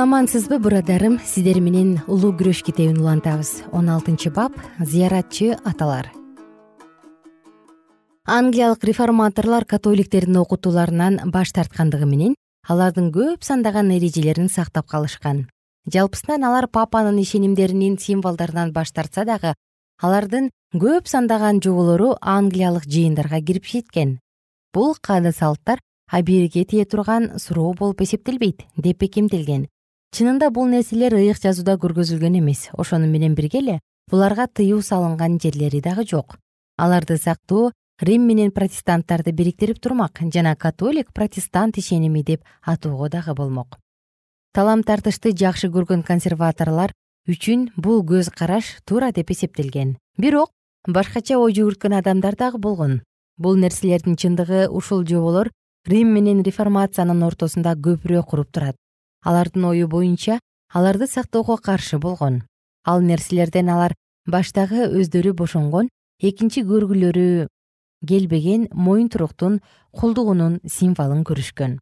амансызбы 0.00 0.58
бурадарым? 0.58 1.18
Сиздер 1.20 1.60
менен 1.60 2.00
улуу 2.08 2.32
күрөш 2.32 2.62
китебин 2.64 2.98
улантабыз. 3.02 3.62
Он 3.72 3.90
алтынчы 3.92 4.30
бап 4.32 4.54
зыяратчы 4.78 5.52
аталар. 5.64 6.08
Англиялык 8.24 8.84
реформаторлор 8.84 9.64
католиктердин 9.64 10.38
окутууларынан 10.40 11.20
баш 11.34 11.52
тарткандыгы 11.52 12.06
менен 12.08 12.34
алардын 12.68 13.10
көп 13.12 13.44
сандаган 13.44 13.90
эрежелерин 13.92 14.48
сактап 14.48 14.86
калышкан. 14.88 15.48
Жалпысынан 15.84 16.44
алар 16.48 16.68
папанын 16.68 17.18
ишенимдеринин 17.20 17.98
символдорунан 17.98 18.72
баш 18.72 18.92
тартса 18.92 19.24
дагы 19.24 19.52
алардын 20.00 20.48
көп 20.72 21.08
сандаган 21.08 21.60
жоболору 21.60 22.14
англиялык 22.20 22.86
жыйындарга 22.86 23.42
кирип 23.42 23.66
жеткен. 23.66 24.18
Бул 24.72 24.96
каада 25.00 25.32
салттар 25.32 25.80
абийирге 26.10 26.64
тие 26.64 26.84
турган 26.84 27.38
суроо 27.38 27.74
болуп 27.74 28.00
эсептелбейт 28.00 28.64
деп 28.76 28.98
бекемделген 28.98 29.68
чынында 30.16 30.50
бул 30.50 30.66
нерселер 30.68 31.14
ыйык 31.14 31.38
жазууда 31.42 31.76
көргөзүлгөн 31.80 32.38
эмес. 32.40 32.68
Ошону 32.74 33.06
менен 33.06 33.34
бирге 33.38 33.58
эле 33.60 33.76
буларга 34.10 34.46
тыюу 34.46 34.82
салынган 34.82 35.38
жерлери 35.40 35.80
дагы 35.80 36.04
жок. 36.06 36.36
Аларды 36.76 37.16
сактоо 37.16 37.70
рим 38.00 38.26
менен 38.26 38.50
протестанттарды 38.50 39.32
бириктирип 39.32 39.78
турмак 39.78 40.18
жана 40.34 40.56
католик 40.56 41.12
протестант 41.12 41.78
ишеними 41.78 42.22
деп 42.22 42.42
атоого 42.62 43.08
дагы 43.08 43.34
болмок. 43.34 43.78
Талам 44.52 44.82
тартышты 44.82 45.30
жакшы 45.30 45.68
көргөн 45.68 46.02
консерваторлор 46.02 46.92
үчүн 47.28 47.70
бул 47.76 48.02
көз 48.02 48.32
караш 48.34 48.78
туура 48.84 49.12
деп 49.12 49.30
эсептелген. 49.30 49.96
Бирок 50.18 50.50
башкача 50.88 51.38
ой 51.38 51.54
жүгүрткөн 51.54 52.00
адамдар 52.00 52.34
дагы 52.34 52.58
болгон. 52.58 53.02
Бул 53.38 53.56
нерселердин 53.56 54.16
чындыгы 54.16 54.66
ушул 54.68 55.06
жоболор 55.06 55.52
рим 55.86 56.12
менен 56.12 56.42
реформациянын 56.42 57.22
ортосунда 57.22 57.76
көпүрө 57.78 58.24
куруп 58.26 58.50
турат 58.50 58.76
алардын 59.24 59.64
ою 59.64 59.88
боюнча 59.88 60.40
аларды 60.72 61.06
сактоого 61.06 61.56
каршы 61.56 61.98
болгон. 61.98 62.42
Ал 62.84 63.00
нерселерден 63.00 63.68
алар 63.68 63.94
баштагы 64.26 64.86
өздөрү 64.88 65.32
бошонгон 65.34 65.88
экинчи 66.20 66.62
көргүлөрү 66.64 67.48
келбеген 68.06 68.68
моюнтуруктун 68.72 69.60
кулдугунун 69.92 70.60
символун 70.66 71.24
көрүшкөн. 71.24 71.78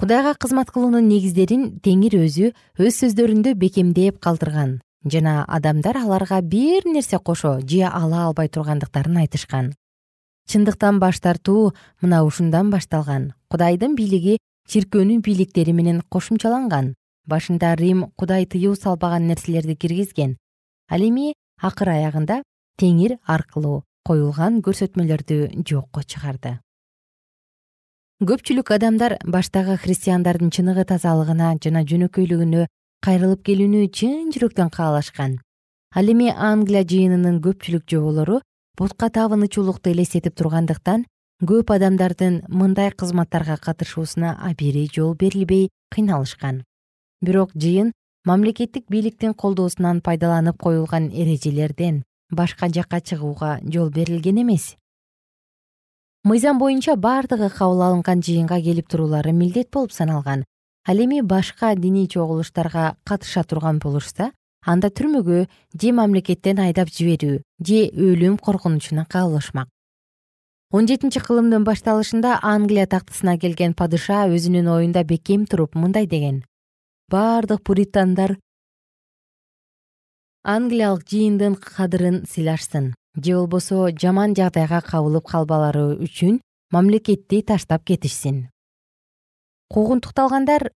Кудайга 0.00 0.34
кызмат 0.34 0.70
кылуунун 0.70 1.08
негиздерин 1.08 1.78
теңир 1.80 2.18
өзү 2.18 2.50
өз 2.76 2.98
сөздөрүндө 3.00 3.54
бекемдеп 3.54 4.18
калтырган. 4.20 4.80
Жана 5.06 5.44
адамдар 5.46 5.96
аларга 5.96 6.40
бир 6.42 6.84
нерсе 6.84 7.18
кошо 7.18 7.60
же 7.60 7.84
ала 7.86 8.26
албай 8.26 8.48
тургандыктарын 8.48 9.16
айтышкан. 9.22 9.72
Чындыктан 10.50 10.98
баш 10.98 11.20
тартуу 11.20 11.72
мына 12.02 12.24
ушундан 12.24 12.70
башталган. 12.70 13.32
Кудайдын 13.48 13.94
бийлиги 13.94 14.38
чиркөөнүн 14.66 15.22
бийликтери 15.22 15.72
менен 15.72 16.02
кошумчаланган. 16.10 16.94
Башында 17.26 17.74
рим 17.78 18.06
кудай 18.16 18.46
тыюу 18.46 18.74
салбаган 18.74 19.26
нерселерди 19.26 19.74
киргизген. 19.74 20.36
Ал 20.90 21.02
эми 21.02 21.34
акыр 21.62 21.90
аягында 21.90 22.42
теңир 22.78 23.18
аркылуу 23.26 23.82
коюлган 24.06 24.60
көрсөтмөлөрдү 24.62 25.38
жокко 25.66 26.02
чыгарды. 26.02 26.58
Көпчүлүк 28.22 28.70
адамдар 28.72 29.18
баштагы 29.24 29.76
христиандардын 29.76 30.50
чыныгы 30.50 30.86
тазалыгына 30.88 31.56
жана 31.62 31.82
жөнөкөйлүгүнө 31.90 32.66
кайрылып 33.04 33.42
келүүнү 33.48 33.88
чын 33.92 34.30
жүрөктөн 34.32 34.70
каалашкан. 34.72 35.36
Ал 35.94 36.08
эми 36.12 36.30
англия 36.30 36.84
жыйынынын 36.84 37.42
көпчүлүк 37.44 37.84
жоболору 37.90 38.40
бутка 38.78 39.10
табынуучулукту 39.10 39.90
элестетип 39.90 40.34
тургандыктан 40.36 41.04
көп 41.44 41.68
адамдардын 41.68 42.46
мындай 42.48 42.90
кызматтарга 42.90 43.58
катышуусуна 43.60 44.38
абийири 44.40 44.88
жол 44.88 45.14
берилбей 45.14 45.68
кыйналышкан. 45.92 46.64
Бирок 47.20 47.50
жыйын 47.52 47.92
мамлекеттик 48.24 48.88
бийликтин 48.88 49.34
колдоосунан 49.34 50.00
пайдаланып 50.00 50.56
коюлган 50.56 51.10
эрежелерден 51.12 52.04
башка 52.30 52.70
жакка 52.72 53.02
чыгууга 53.02 53.60
жол 53.62 53.90
берилген 53.90 54.40
эмес. 54.40 54.76
Мыйзам 56.24 56.58
боюнча 56.58 56.96
бардыгы 56.96 57.50
кабыл 57.50 57.82
алынган 57.82 58.22
жыйынга 58.22 58.58
келип 58.62 58.88
туруулары 58.88 59.32
милдет 59.32 59.68
болуп 59.70 59.92
саналган. 59.92 60.46
Ал 60.88 60.96
эми 60.96 61.20
башка 61.20 61.74
диний 61.74 62.08
чогулуштарга 62.08 62.96
катыша 63.04 63.44
турган 63.44 63.78
болушса 63.78 64.32
анда 64.64 64.88
түрмөгө 64.88 65.48
же 65.80 65.92
мамлекеттен 65.92 66.60
айдап 66.60 66.88
жиберүү 66.88 67.42
же 67.60 67.88
өлүм 67.92 68.38
коркунучуна 68.38 69.04
кабылышмак 69.04 69.68
он 70.76 70.84
жетинчи 70.84 71.20
кылымдын 71.24 71.64
башталышында 71.64 72.34
англия 72.44 72.84
тактысына 72.84 73.38
келген 73.40 73.72
падыша 73.72 74.26
өзүнүн 74.28 74.66
оюнда 74.68 75.04
бекем 75.08 75.46
туруп 75.48 75.74
мындай 75.74 76.04
деген. 76.06 76.42
Бардык 77.08 77.62
пуритандар 77.64 78.36
англиялык 80.44 81.06
жыйындын 81.08 81.56
кадырын 81.56 82.26
сыйлашсын. 82.28 82.92
Же 83.16 83.38
болбосо 83.38 83.88
жаман 84.02 84.36
жагдайга 84.36 84.82
кабылып 84.84 85.24
калбаары 85.24 85.96
үчүн 85.96 86.42
мамлекетти 86.70 87.40
таштап 87.40 87.86
кетишсин. 87.88 88.50
Куугунтукталгандар 89.72 90.68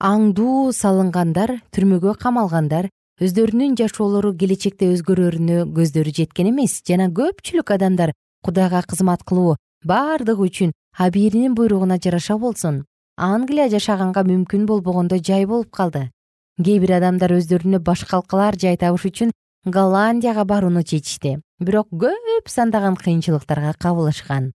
аңдуу 0.00 0.72
салынгандар 0.72 1.58
түрмөгө 1.76 2.16
камалгандар 2.24 2.88
өздөрүнүн 3.20 3.76
жашоолору 3.76 4.32
келечекте 4.32 4.88
өзгөрөрүнө 4.96 5.68
көздөрү 5.76 6.16
жеткен 6.22 6.48
эмес. 6.54 6.80
Жана 6.88 7.12
көпчүлүк 7.12 7.76
адамдар 7.76 8.16
кудайга 8.44 8.82
кызмат 8.82 9.22
кылуу 9.24 9.56
бардыгы 9.84 10.46
үчүн 10.46 10.72
абийиринин 10.98 11.54
буйругуна 11.54 11.98
жараша 11.98 12.38
болсун. 12.38 12.84
Англия 13.16 13.68
жашаганга 13.68 14.22
мүмкүн 14.22 14.66
болбогондой 14.66 15.20
жай 15.20 15.46
болуп 15.46 15.70
калды. 15.70 16.10
Кээ 16.62 16.80
бир 16.80 16.96
адамдар 16.98 17.32
өздөрүнө 17.38 17.80
башкалкалар 17.80 18.56
жай 18.56 18.76
табыш 18.76 19.06
үчүн 19.10 19.32
голландияга 19.64 20.44
барууну 20.44 20.82
чечишти. 20.82 21.40
Бирок 21.60 21.88
көп 21.90 22.48
сандаган 22.48 22.96
кыйынчылыктарга 22.96 23.74
кабылышкан. 23.78 24.52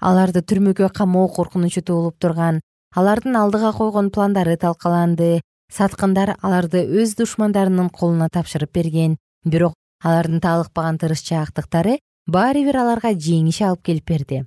Аларды 0.00 0.42
түрмөгө 0.42 0.90
камоо 0.92 1.28
коркунучу 1.28 1.82
туулуп 1.82 2.18
турган 2.18 2.60
алардын 2.94 3.36
алдыга 3.36 3.72
койгон 3.72 4.10
пландары 4.10 4.56
талкаланды. 4.56 5.40
Саткындар 5.72 6.36
аларды 6.42 6.84
өз 6.84 7.16
душмандарынын 7.18 7.90
колуна 7.90 8.28
тапшырып 8.28 8.72
берген. 8.72 9.16
Бирок 9.44 9.74
алардын 10.02 10.40
таалыкпаган 10.40 10.98
тырышчаактыктары 10.98 11.98
баары 12.26 12.64
бир 12.64 12.80
аларга 12.82 13.14
жеңиш 13.14 13.62
алып 13.62 13.82
келип 13.90 14.06
берди. 14.08 14.44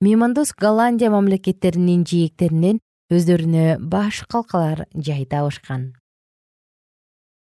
Меймандос 0.00 0.54
голландия 0.56 1.10
мамлекеттеринин 1.10 2.04
жээктеринен 2.04 2.80
өздөрүнө 3.10 3.78
баш 3.80 4.24
калкалар 4.28 4.86
жай 4.94 5.26
табышкан 5.26 5.90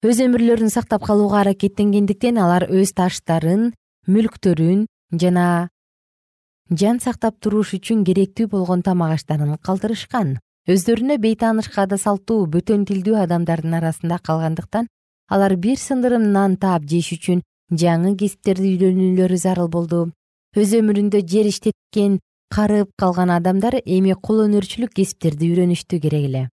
өз 0.01 0.17
өмүрлөрүн 0.25 0.73
сактап 0.73 1.03
калууга 1.05 1.43
аракеттенгендиктен 1.43 2.39
алар 2.41 2.65
өз 2.73 2.95
таштарын 2.97 3.67
мүлктөрүн 4.09 4.87
жана 5.21 5.69
жан 6.73 7.03
сактап 7.05 7.37
туруш 7.45 7.75
үчүн 7.77 8.07
керектүү 8.09 8.49
болгон 8.49 8.81
тамак 8.81 9.19
аштарын 9.19 9.59
калтырышкан. 9.61 10.39
Өздөрүнө 10.73 11.19
бейтааныш 11.21 11.69
каада 11.75 11.99
салттуу 12.01 12.47
бөтөн 12.49 12.87
тилдүү 12.89 13.19
адамдардын 13.27 13.77
арасында 13.77 14.23
калгандыктан 14.25 14.89
алар 15.29 15.57
бир 15.61 15.77
сындырым 15.77 16.31
нан 16.33 16.57
таап 16.57 16.89
жеш 16.89 17.13
үчүн 17.19 17.45
жаңы 17.71 18.17
кесиптерди 18.19 18.75
үйрөнүүлөрү 18.75 19.37
зарыл 19.39 19.69
болду. 19.69 20.11
Өз 20.59 20.75
өмүрүндө 20.75 21.23
жер 21.23 21.47
иштеткен 21.47 22.19
карып 22.51 22.91
калган 22.99 23.31
адамдар 23.31 23.79
эми 23.85 24.15
кол 24.19 24.43
өнөрчүлүк 24.47 24.95
кесиптерди 24.97 25.53
үйрөнүштү 25.53 26.01
керек 26.03 26.27
эле. 26.27 26.49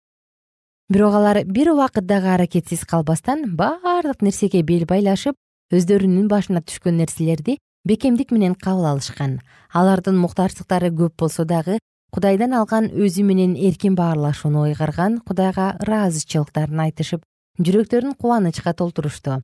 Бирок 0.90 1.14
алар 1.14 1.44
бир 1.46 1.72
убакыт 1.72 2.08
дагы 2.10 2.34
аракетсиз 2.34 2.86
калбастан 2.90 3.56
баардык 3.56 4.22
нерсеге 4.22 4.64
бел 4.64 4.86
байлашып 4.90 5.38
өздөрүнүн 5.74 6.28
башына 6.28 6.62
түшкөн 6.66 6.98
нерселерди 6.98 7.60
бекемдик 7.86 8.32
менен 8.32 8.56
кабыл 8.56 8.90
алышкан. 8.92 9.40
Алардын 9.74 10.18
муктаждыктары 10.18 10.90
көп 10.90 11.14
болсо 11.18 11.46
дагы 11.46 11.78
кудайдан 12.12 12.54
алган 12.54 12.90
өзү 12.90 13.24
менен 13.24 13.56
эркин 13.56 13.96
баарлашууну 13.96 14.66
ыйгарган 14.70 15.22
кудайга 15.22 15.78
ыраазычылыктарын 15.82 16.86
айтышып 16.90 17.24
жүрөктөрүн 17.62 18.14
кубанычка 18.18 18.74
толтурушту 18.74 19.42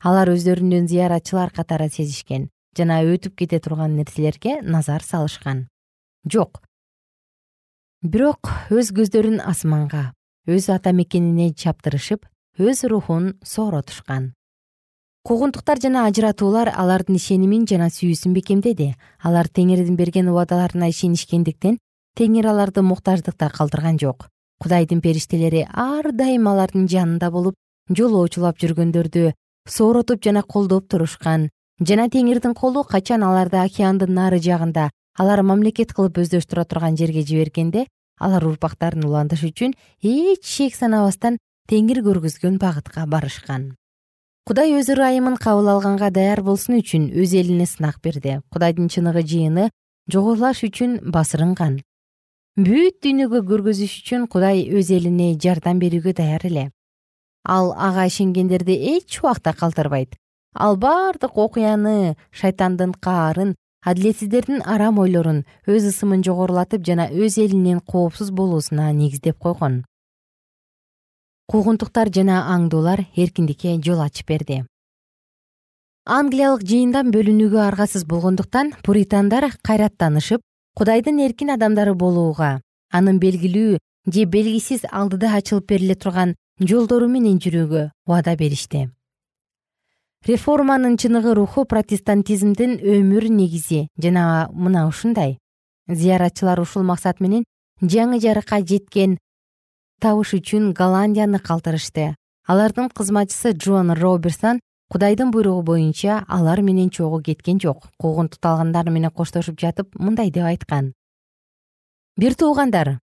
алар 0.00 0.32
өздөрүнүн 0.32 0.88
зыяратчылар 0.88 1.52
катары 1.52 1.90
сезишкен 1.92 2.48
жана 2.76 3.02
өтүп 3.04 3.36
кете 3.42 3.60
турган 3.60 3.96
нерселерге 3.98 4.60
назар 4.62 5.02
салышкан. 5.02 5.66
Жок. 6.24 6.62
Бирок 8.02 8.50
өз 8.70 8.94
көздөрүн 8.96 9.40
асманга 9.44 10.12
өз 10.48 10.70
ата 10.72 10.92
мекенине 10.96 11.52
чаптырышып 11.52 12.24
өз 12.58 12.84
рухун 12.88 13.34
сооротушкан 13.44 14.32
куугунтуктар 15.24 15.78
жана 15.78 16.06
ажыратуулар 16.08 16.70
алардын 16.72 17.18
ишенимин 17.18 17.66
жана 17.68 17.90
сүйүүсүн 17.92 18.32
бекемдеди. 18.34 18.94
Алар 19.22 19.46
теңирдин 19.46 19.96
берген 19.98 20.30
убадаларына 20.32 20.88
ишенишкендиктен 20.88 21.76
теңир 22.16 22.48
аларды 22.50 22.82
муктаждыкта 22.82 23.50
калтырган 23.52 23.98
жок. 24.00 24.28
Кудайдын 24.60 25.02
периштелери 25.04 25.66
ар 25.70 26.10
дайым 26.12 26.48
алардын 26.48 26.88
жанында 26.88 27.30
болуп 27.30 27.54
жолоочулап 27.92 28.58
жүргөндөрдү 28.58 29.32
сооротуп 29.70 30.22
жана 30.24 30.42
колдоп 30.42 30.88
турушкан. 30.88 31.48
Жана 31.80 32.08
теңирдин 32.12 32.54
колу 32.54 32.82
качан 32.84 33.22
аларды 33.24 33.56
океандын 33.62 34.12
нары 34.12 34.40
жагында 34.42 34.90
алар 35.18 35.42
мамлекет 35.42 35.94
кылып 35.96 36.18
өздөштүрө 36.24 36.66
турган 36.68 36.96
жерге 36.98 37.22
жибергенде 37.24 37.86
алар 38.20 38.44
урпактарын 38.50 39.06
улантыш 39.08 39.44
үчүн 39.48 39.74
эч 40.02 40.44
шек 40.44 40.74
санабастан 40.76 41.38
теңир 41.70 42.02
көргөзгөн 42.04 42.58
багытка 42.60 43.06
барышкан. 43.06 43.76
Кудай 44.44 44.74
өз 44.74 44.90
ырайымын 44.92 45.38
кабыл 45.40 45.70
алганга 45.72 46.10
даяр 46.10 46.42
болсун 46.42 46.80
үчүн 46.80 47.10
өз 47.14 47.32
элине 47.38 47.66
сынак 47.66 48.00
берди. 48.02 48.40
Кудайдын 48.50 48.90
чыныгы 48.90 49.22
жыйыны 49.22 49.70
жогорулаш 50.10 50.64
үчүн 50.66 50.98
басырынган. 51.14 51.78
Бүт 52.58 53.00
дүйнөгө 53.04 53.44
көргөзүш 53.46 54.00
үчүн 54.02 54.26
кудай 54.28 54.66
өз 54.68 54.90
элине 54.90 55.32
жардам 55.38 55.78
берүүгө 55.78 56.16
даяр 56.18 56.44
эле 56.50 56.66
ал 57.44 57.72
ага 57.76 58.06
ишенгендерди 58.06 58.74
эч 58.96 59.20
убакта 59.20 59.52
калтырбайт. 59.52 60.16
Ал 60.54 60.76
баардык 60.76 61.36
окуяны 61.36 62.16
шайтандын 62.30 62.92
каарын 62.94 63.54
адилетсиздердин 63.84 64.62
арам 64.64 64.98
ойлорун 64.98 65.44
өз 65.66 65.86
ысымын 65.90 66.24
жогорулатып 66.26 66.84
жана 66.84 67.08
өз 67.08 67.38
элинин 67.38 67.80
коопсуз 67.80 68.30
болуусуна 68.30 68.92
негиздеп 68.92 69.38
койгон. 69.38 69.84
Куугунтуктар 71.48 72.10
жана 72.12 72.44
аңдуулар 72.54 73.06
эркиндикке 73.16 73.80
жол 73.82 74.00
ачып 74.00 74.28
берди. 74.28 74.64
Англиялык 76.06 76.62
жыйындан 76.66 77.10
бөлүнүүгө 77.14 77.60
аргасыз 77.60 78.04
болгондуктан 78.04 78.72
пуритандар 78.84 79.50
кайраттанышып 79.62 80.40
кудайдын 80.76 81.18
эркин 81.26 81.50
адамдары 81.54 81.94
болууга 81.94 82.60
анын 82.90 83.18
белгилүү 83.20 83.78
же 84.14 84.24
белгисиз 84.24 84.86
алдыда 84.90 85.34
ачылып 85.38 85.68
бериле 85.72 85.94
турган 85.94 86.34
жолдору 86.60 87.08
менен 87.08 87.38
жүрүүгө 87.40 87.90
убада 88.06 88.36
беришти. 88.36 88.90
Реформанын 90.28 90.98
чыныгы 91.00 91.32
руху 91.34 91.64
протестантизмдин 91.64 92.76
өмүр 92.84 93.30
негизи 93.32 93.86
жана 93.96 94.50
мына 94.52 94.86
ушундай. 94.88 95.38
Зыяратчылар 95.88 96.60
ушул 96.60 96.84
максат 96.84 97.20
менен 97.20 97.46
жаңы 97.80 98.20
жарыкка 98.20 98.60
жеткен 98.60 99.16
табыш 100.00 100.34
үчүн 100.36 100.74
голландияны 100.76 101.40
калтырышты. 101.40 102.14
Алардын 102.46 102.90
кызматчысы 102.92 103.52
джон 103.56 103.94
робертсон 103.96 104.60
кудайдын 104.92 105.30
буйругу 105.30 105.62
боюнча 105.62 106.24
алар 106.28 106.60
менен 106.60 106.90
чогуу 106.90 107.22
кеткен 107.22 107.60
жок. 107.60 107.88
Куугунтук 107.96 108.44
алгандар 108.44 108.90
менен 108.90 109.10
коштошуп 109.10 109.56
жатып 109.60 109.96
мындай 109.96 110.30
деп 110.30 110.44
айткан. 110.44 110.92
Бир 112.16 112.34
туугандар 112.34 112.98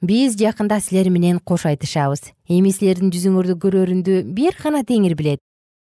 биз 0.00 0.32
жакында 0.40 0.80
силер 0.80 1.10
менен 1.10 1.40
кош 1.44 1.66
айтышабыз. 1.68 2.32
Эми 2.48 2.72
силердин 2.72 3.10
жүзүңөрдү 3.12 3.58
көрөрүмдү 3.60 4.22
бир 4.34 4.56
гана 4.62 4.84
теңир 4.84 5.14
билет. 5.16 5.38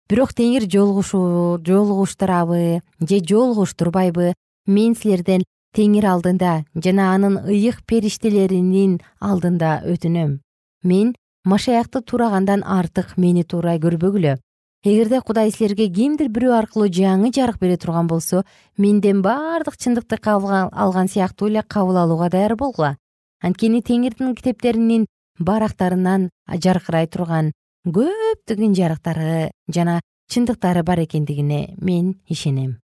Бирок 0.09 0.33
теңир 0.37 0.69
жолугуштурабы 0.69 2.81
же 3.01 3.19
жолугуштурбайбы 3.19 4.33
мен 4.67 4.95
силерден 4.95 5.43
теңир 5.73 6.05
алдында 6.05 6.65
жана 6.75 7.13
анын 7.15 7.37
ыйык 7.47 7.85
периштелеринин 7.87 8.99
алдында 9.19 9.81
өтүнөм. 9.89 10.39
Мен 10.83 11.15
машаякты 11.45 12.01
турагандан 12.01 12.63
артык 12.63 13.17
мени 13.17 13.43
туурай 13.43 13.79
көрбөгүлө. 13.79 14.37
Эгерде 14.83 15.21
кудай 15.21 15.51
силерге 15.51 15.87
кимдир 15.87 16.27
бирөө 16.27 16.57
аркылуу 16.59 16.89
жаңы 16.91 17.31
жарык 17.33 17.59
бере 17.59 17.77
турган 17.77 18.07
болсо 18.07 18.43
менден 18.77 19.21
баардык 19.23 19.77
чындыкты 19.79 20.17
кабыл 20.19 20.69
алган 20.69 21.07
сыяктуу 21.07 21.47
эле 21.47 21.63
кабыл 21.63 21.97
алууга 21.97 22.29
даяр 22.29 22.55
болгула 22.59 22.97
анткени 23.43 23.83
теңирдин 23.83 24.33
китептеринин 24.37 25.05
барактарынан 25.39 26.29
жаркырай 26.63 27.09
турган 27.11 27.51
көптөгөн 27.83 28.77
жарыктары 28.77 29.51
жана 29.67 29.99
чындыктары 30.31 30.83
бар 30.87 31.03
экендигине 31.03 31.75
мен 31.81 32.15
ишенем. 32.27 32.79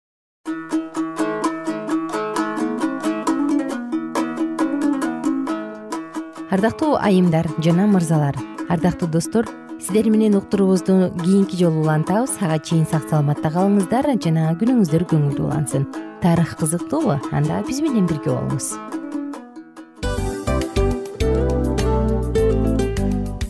Ардактуу 6.49 6.97
айымдар 6.97 7.47
жана 7.63 7.87
мырзалар 7.87 8.35
ардактуу 8.67 9.07
достор 9.07 9.47
сиздер 9.79 10.09
менен 10.09 10.35
уктуруубузду 10.35 11.13
кийинки 11.23 11.55
жолу 11.55 11.85
улантабыз. 11.85 12.35
Ага 12.41 12.59
чейин 12.59 12.85
сак 12.85 13.07
саламатта 13.07 13.53
калыңыздар 13.53 14.11
жана 14.19 14.51
күнүңүздөр 14.59 15.07
көңүлдүү 15.13 15.45
улансын. 15.45 15.87
Тарых 16.19 16.57
кызыктуубу 16.59 17.21
анда 17.31 17.63
биз 17.67 17.79
менен 17.85 18.09
бирге 18.09 18.33
болуңуз 18.33 18.98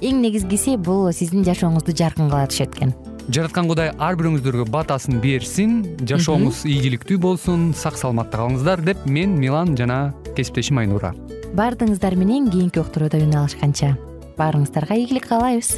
эң 0.00 0.20
негизгиси 0.24 0.76
бул 0.76 1.08
сиздин 1.12 1.44
жашооңузду 1.46 1.94
жаркын 1.96 2.30
кыла 2.30 2.46
түшөт 2.50 2.76
экен. 2.76 2.94
Жараткан 3.26 3.66
кудай 3.66 3.90
ар 3.98 4.14
бирөөңүздөргө 4.20 4.68
батасын 4.70 5.18
берсин 5.22 5.80
жашооңуз 6.06 6.62
ийгиликтүү 6.70 7.18
болсун 7.22 7.72
сак 7.74 7.98
саламатта 7.98 8.38
калыңыздар 8.38 8.84
деп 8.86 9.02
мен 9.10 9.34
милан 9.40 9.74
жана 9.78 10.14
кесиптешим 10.36 10.78
айнура. 10.78 11.14
Баардыгыңыздар 11.58 12.14
менен 12.14 12.50
кийинки 12.52 12.78
уктурууда 12.82 13.18
үн 13.24 13.34
алышканча. 13.42 13.96
Баарыңыздарга 14.38 15.00
ийгилик 15.00 15.26
каалайбыз 15.26 15.74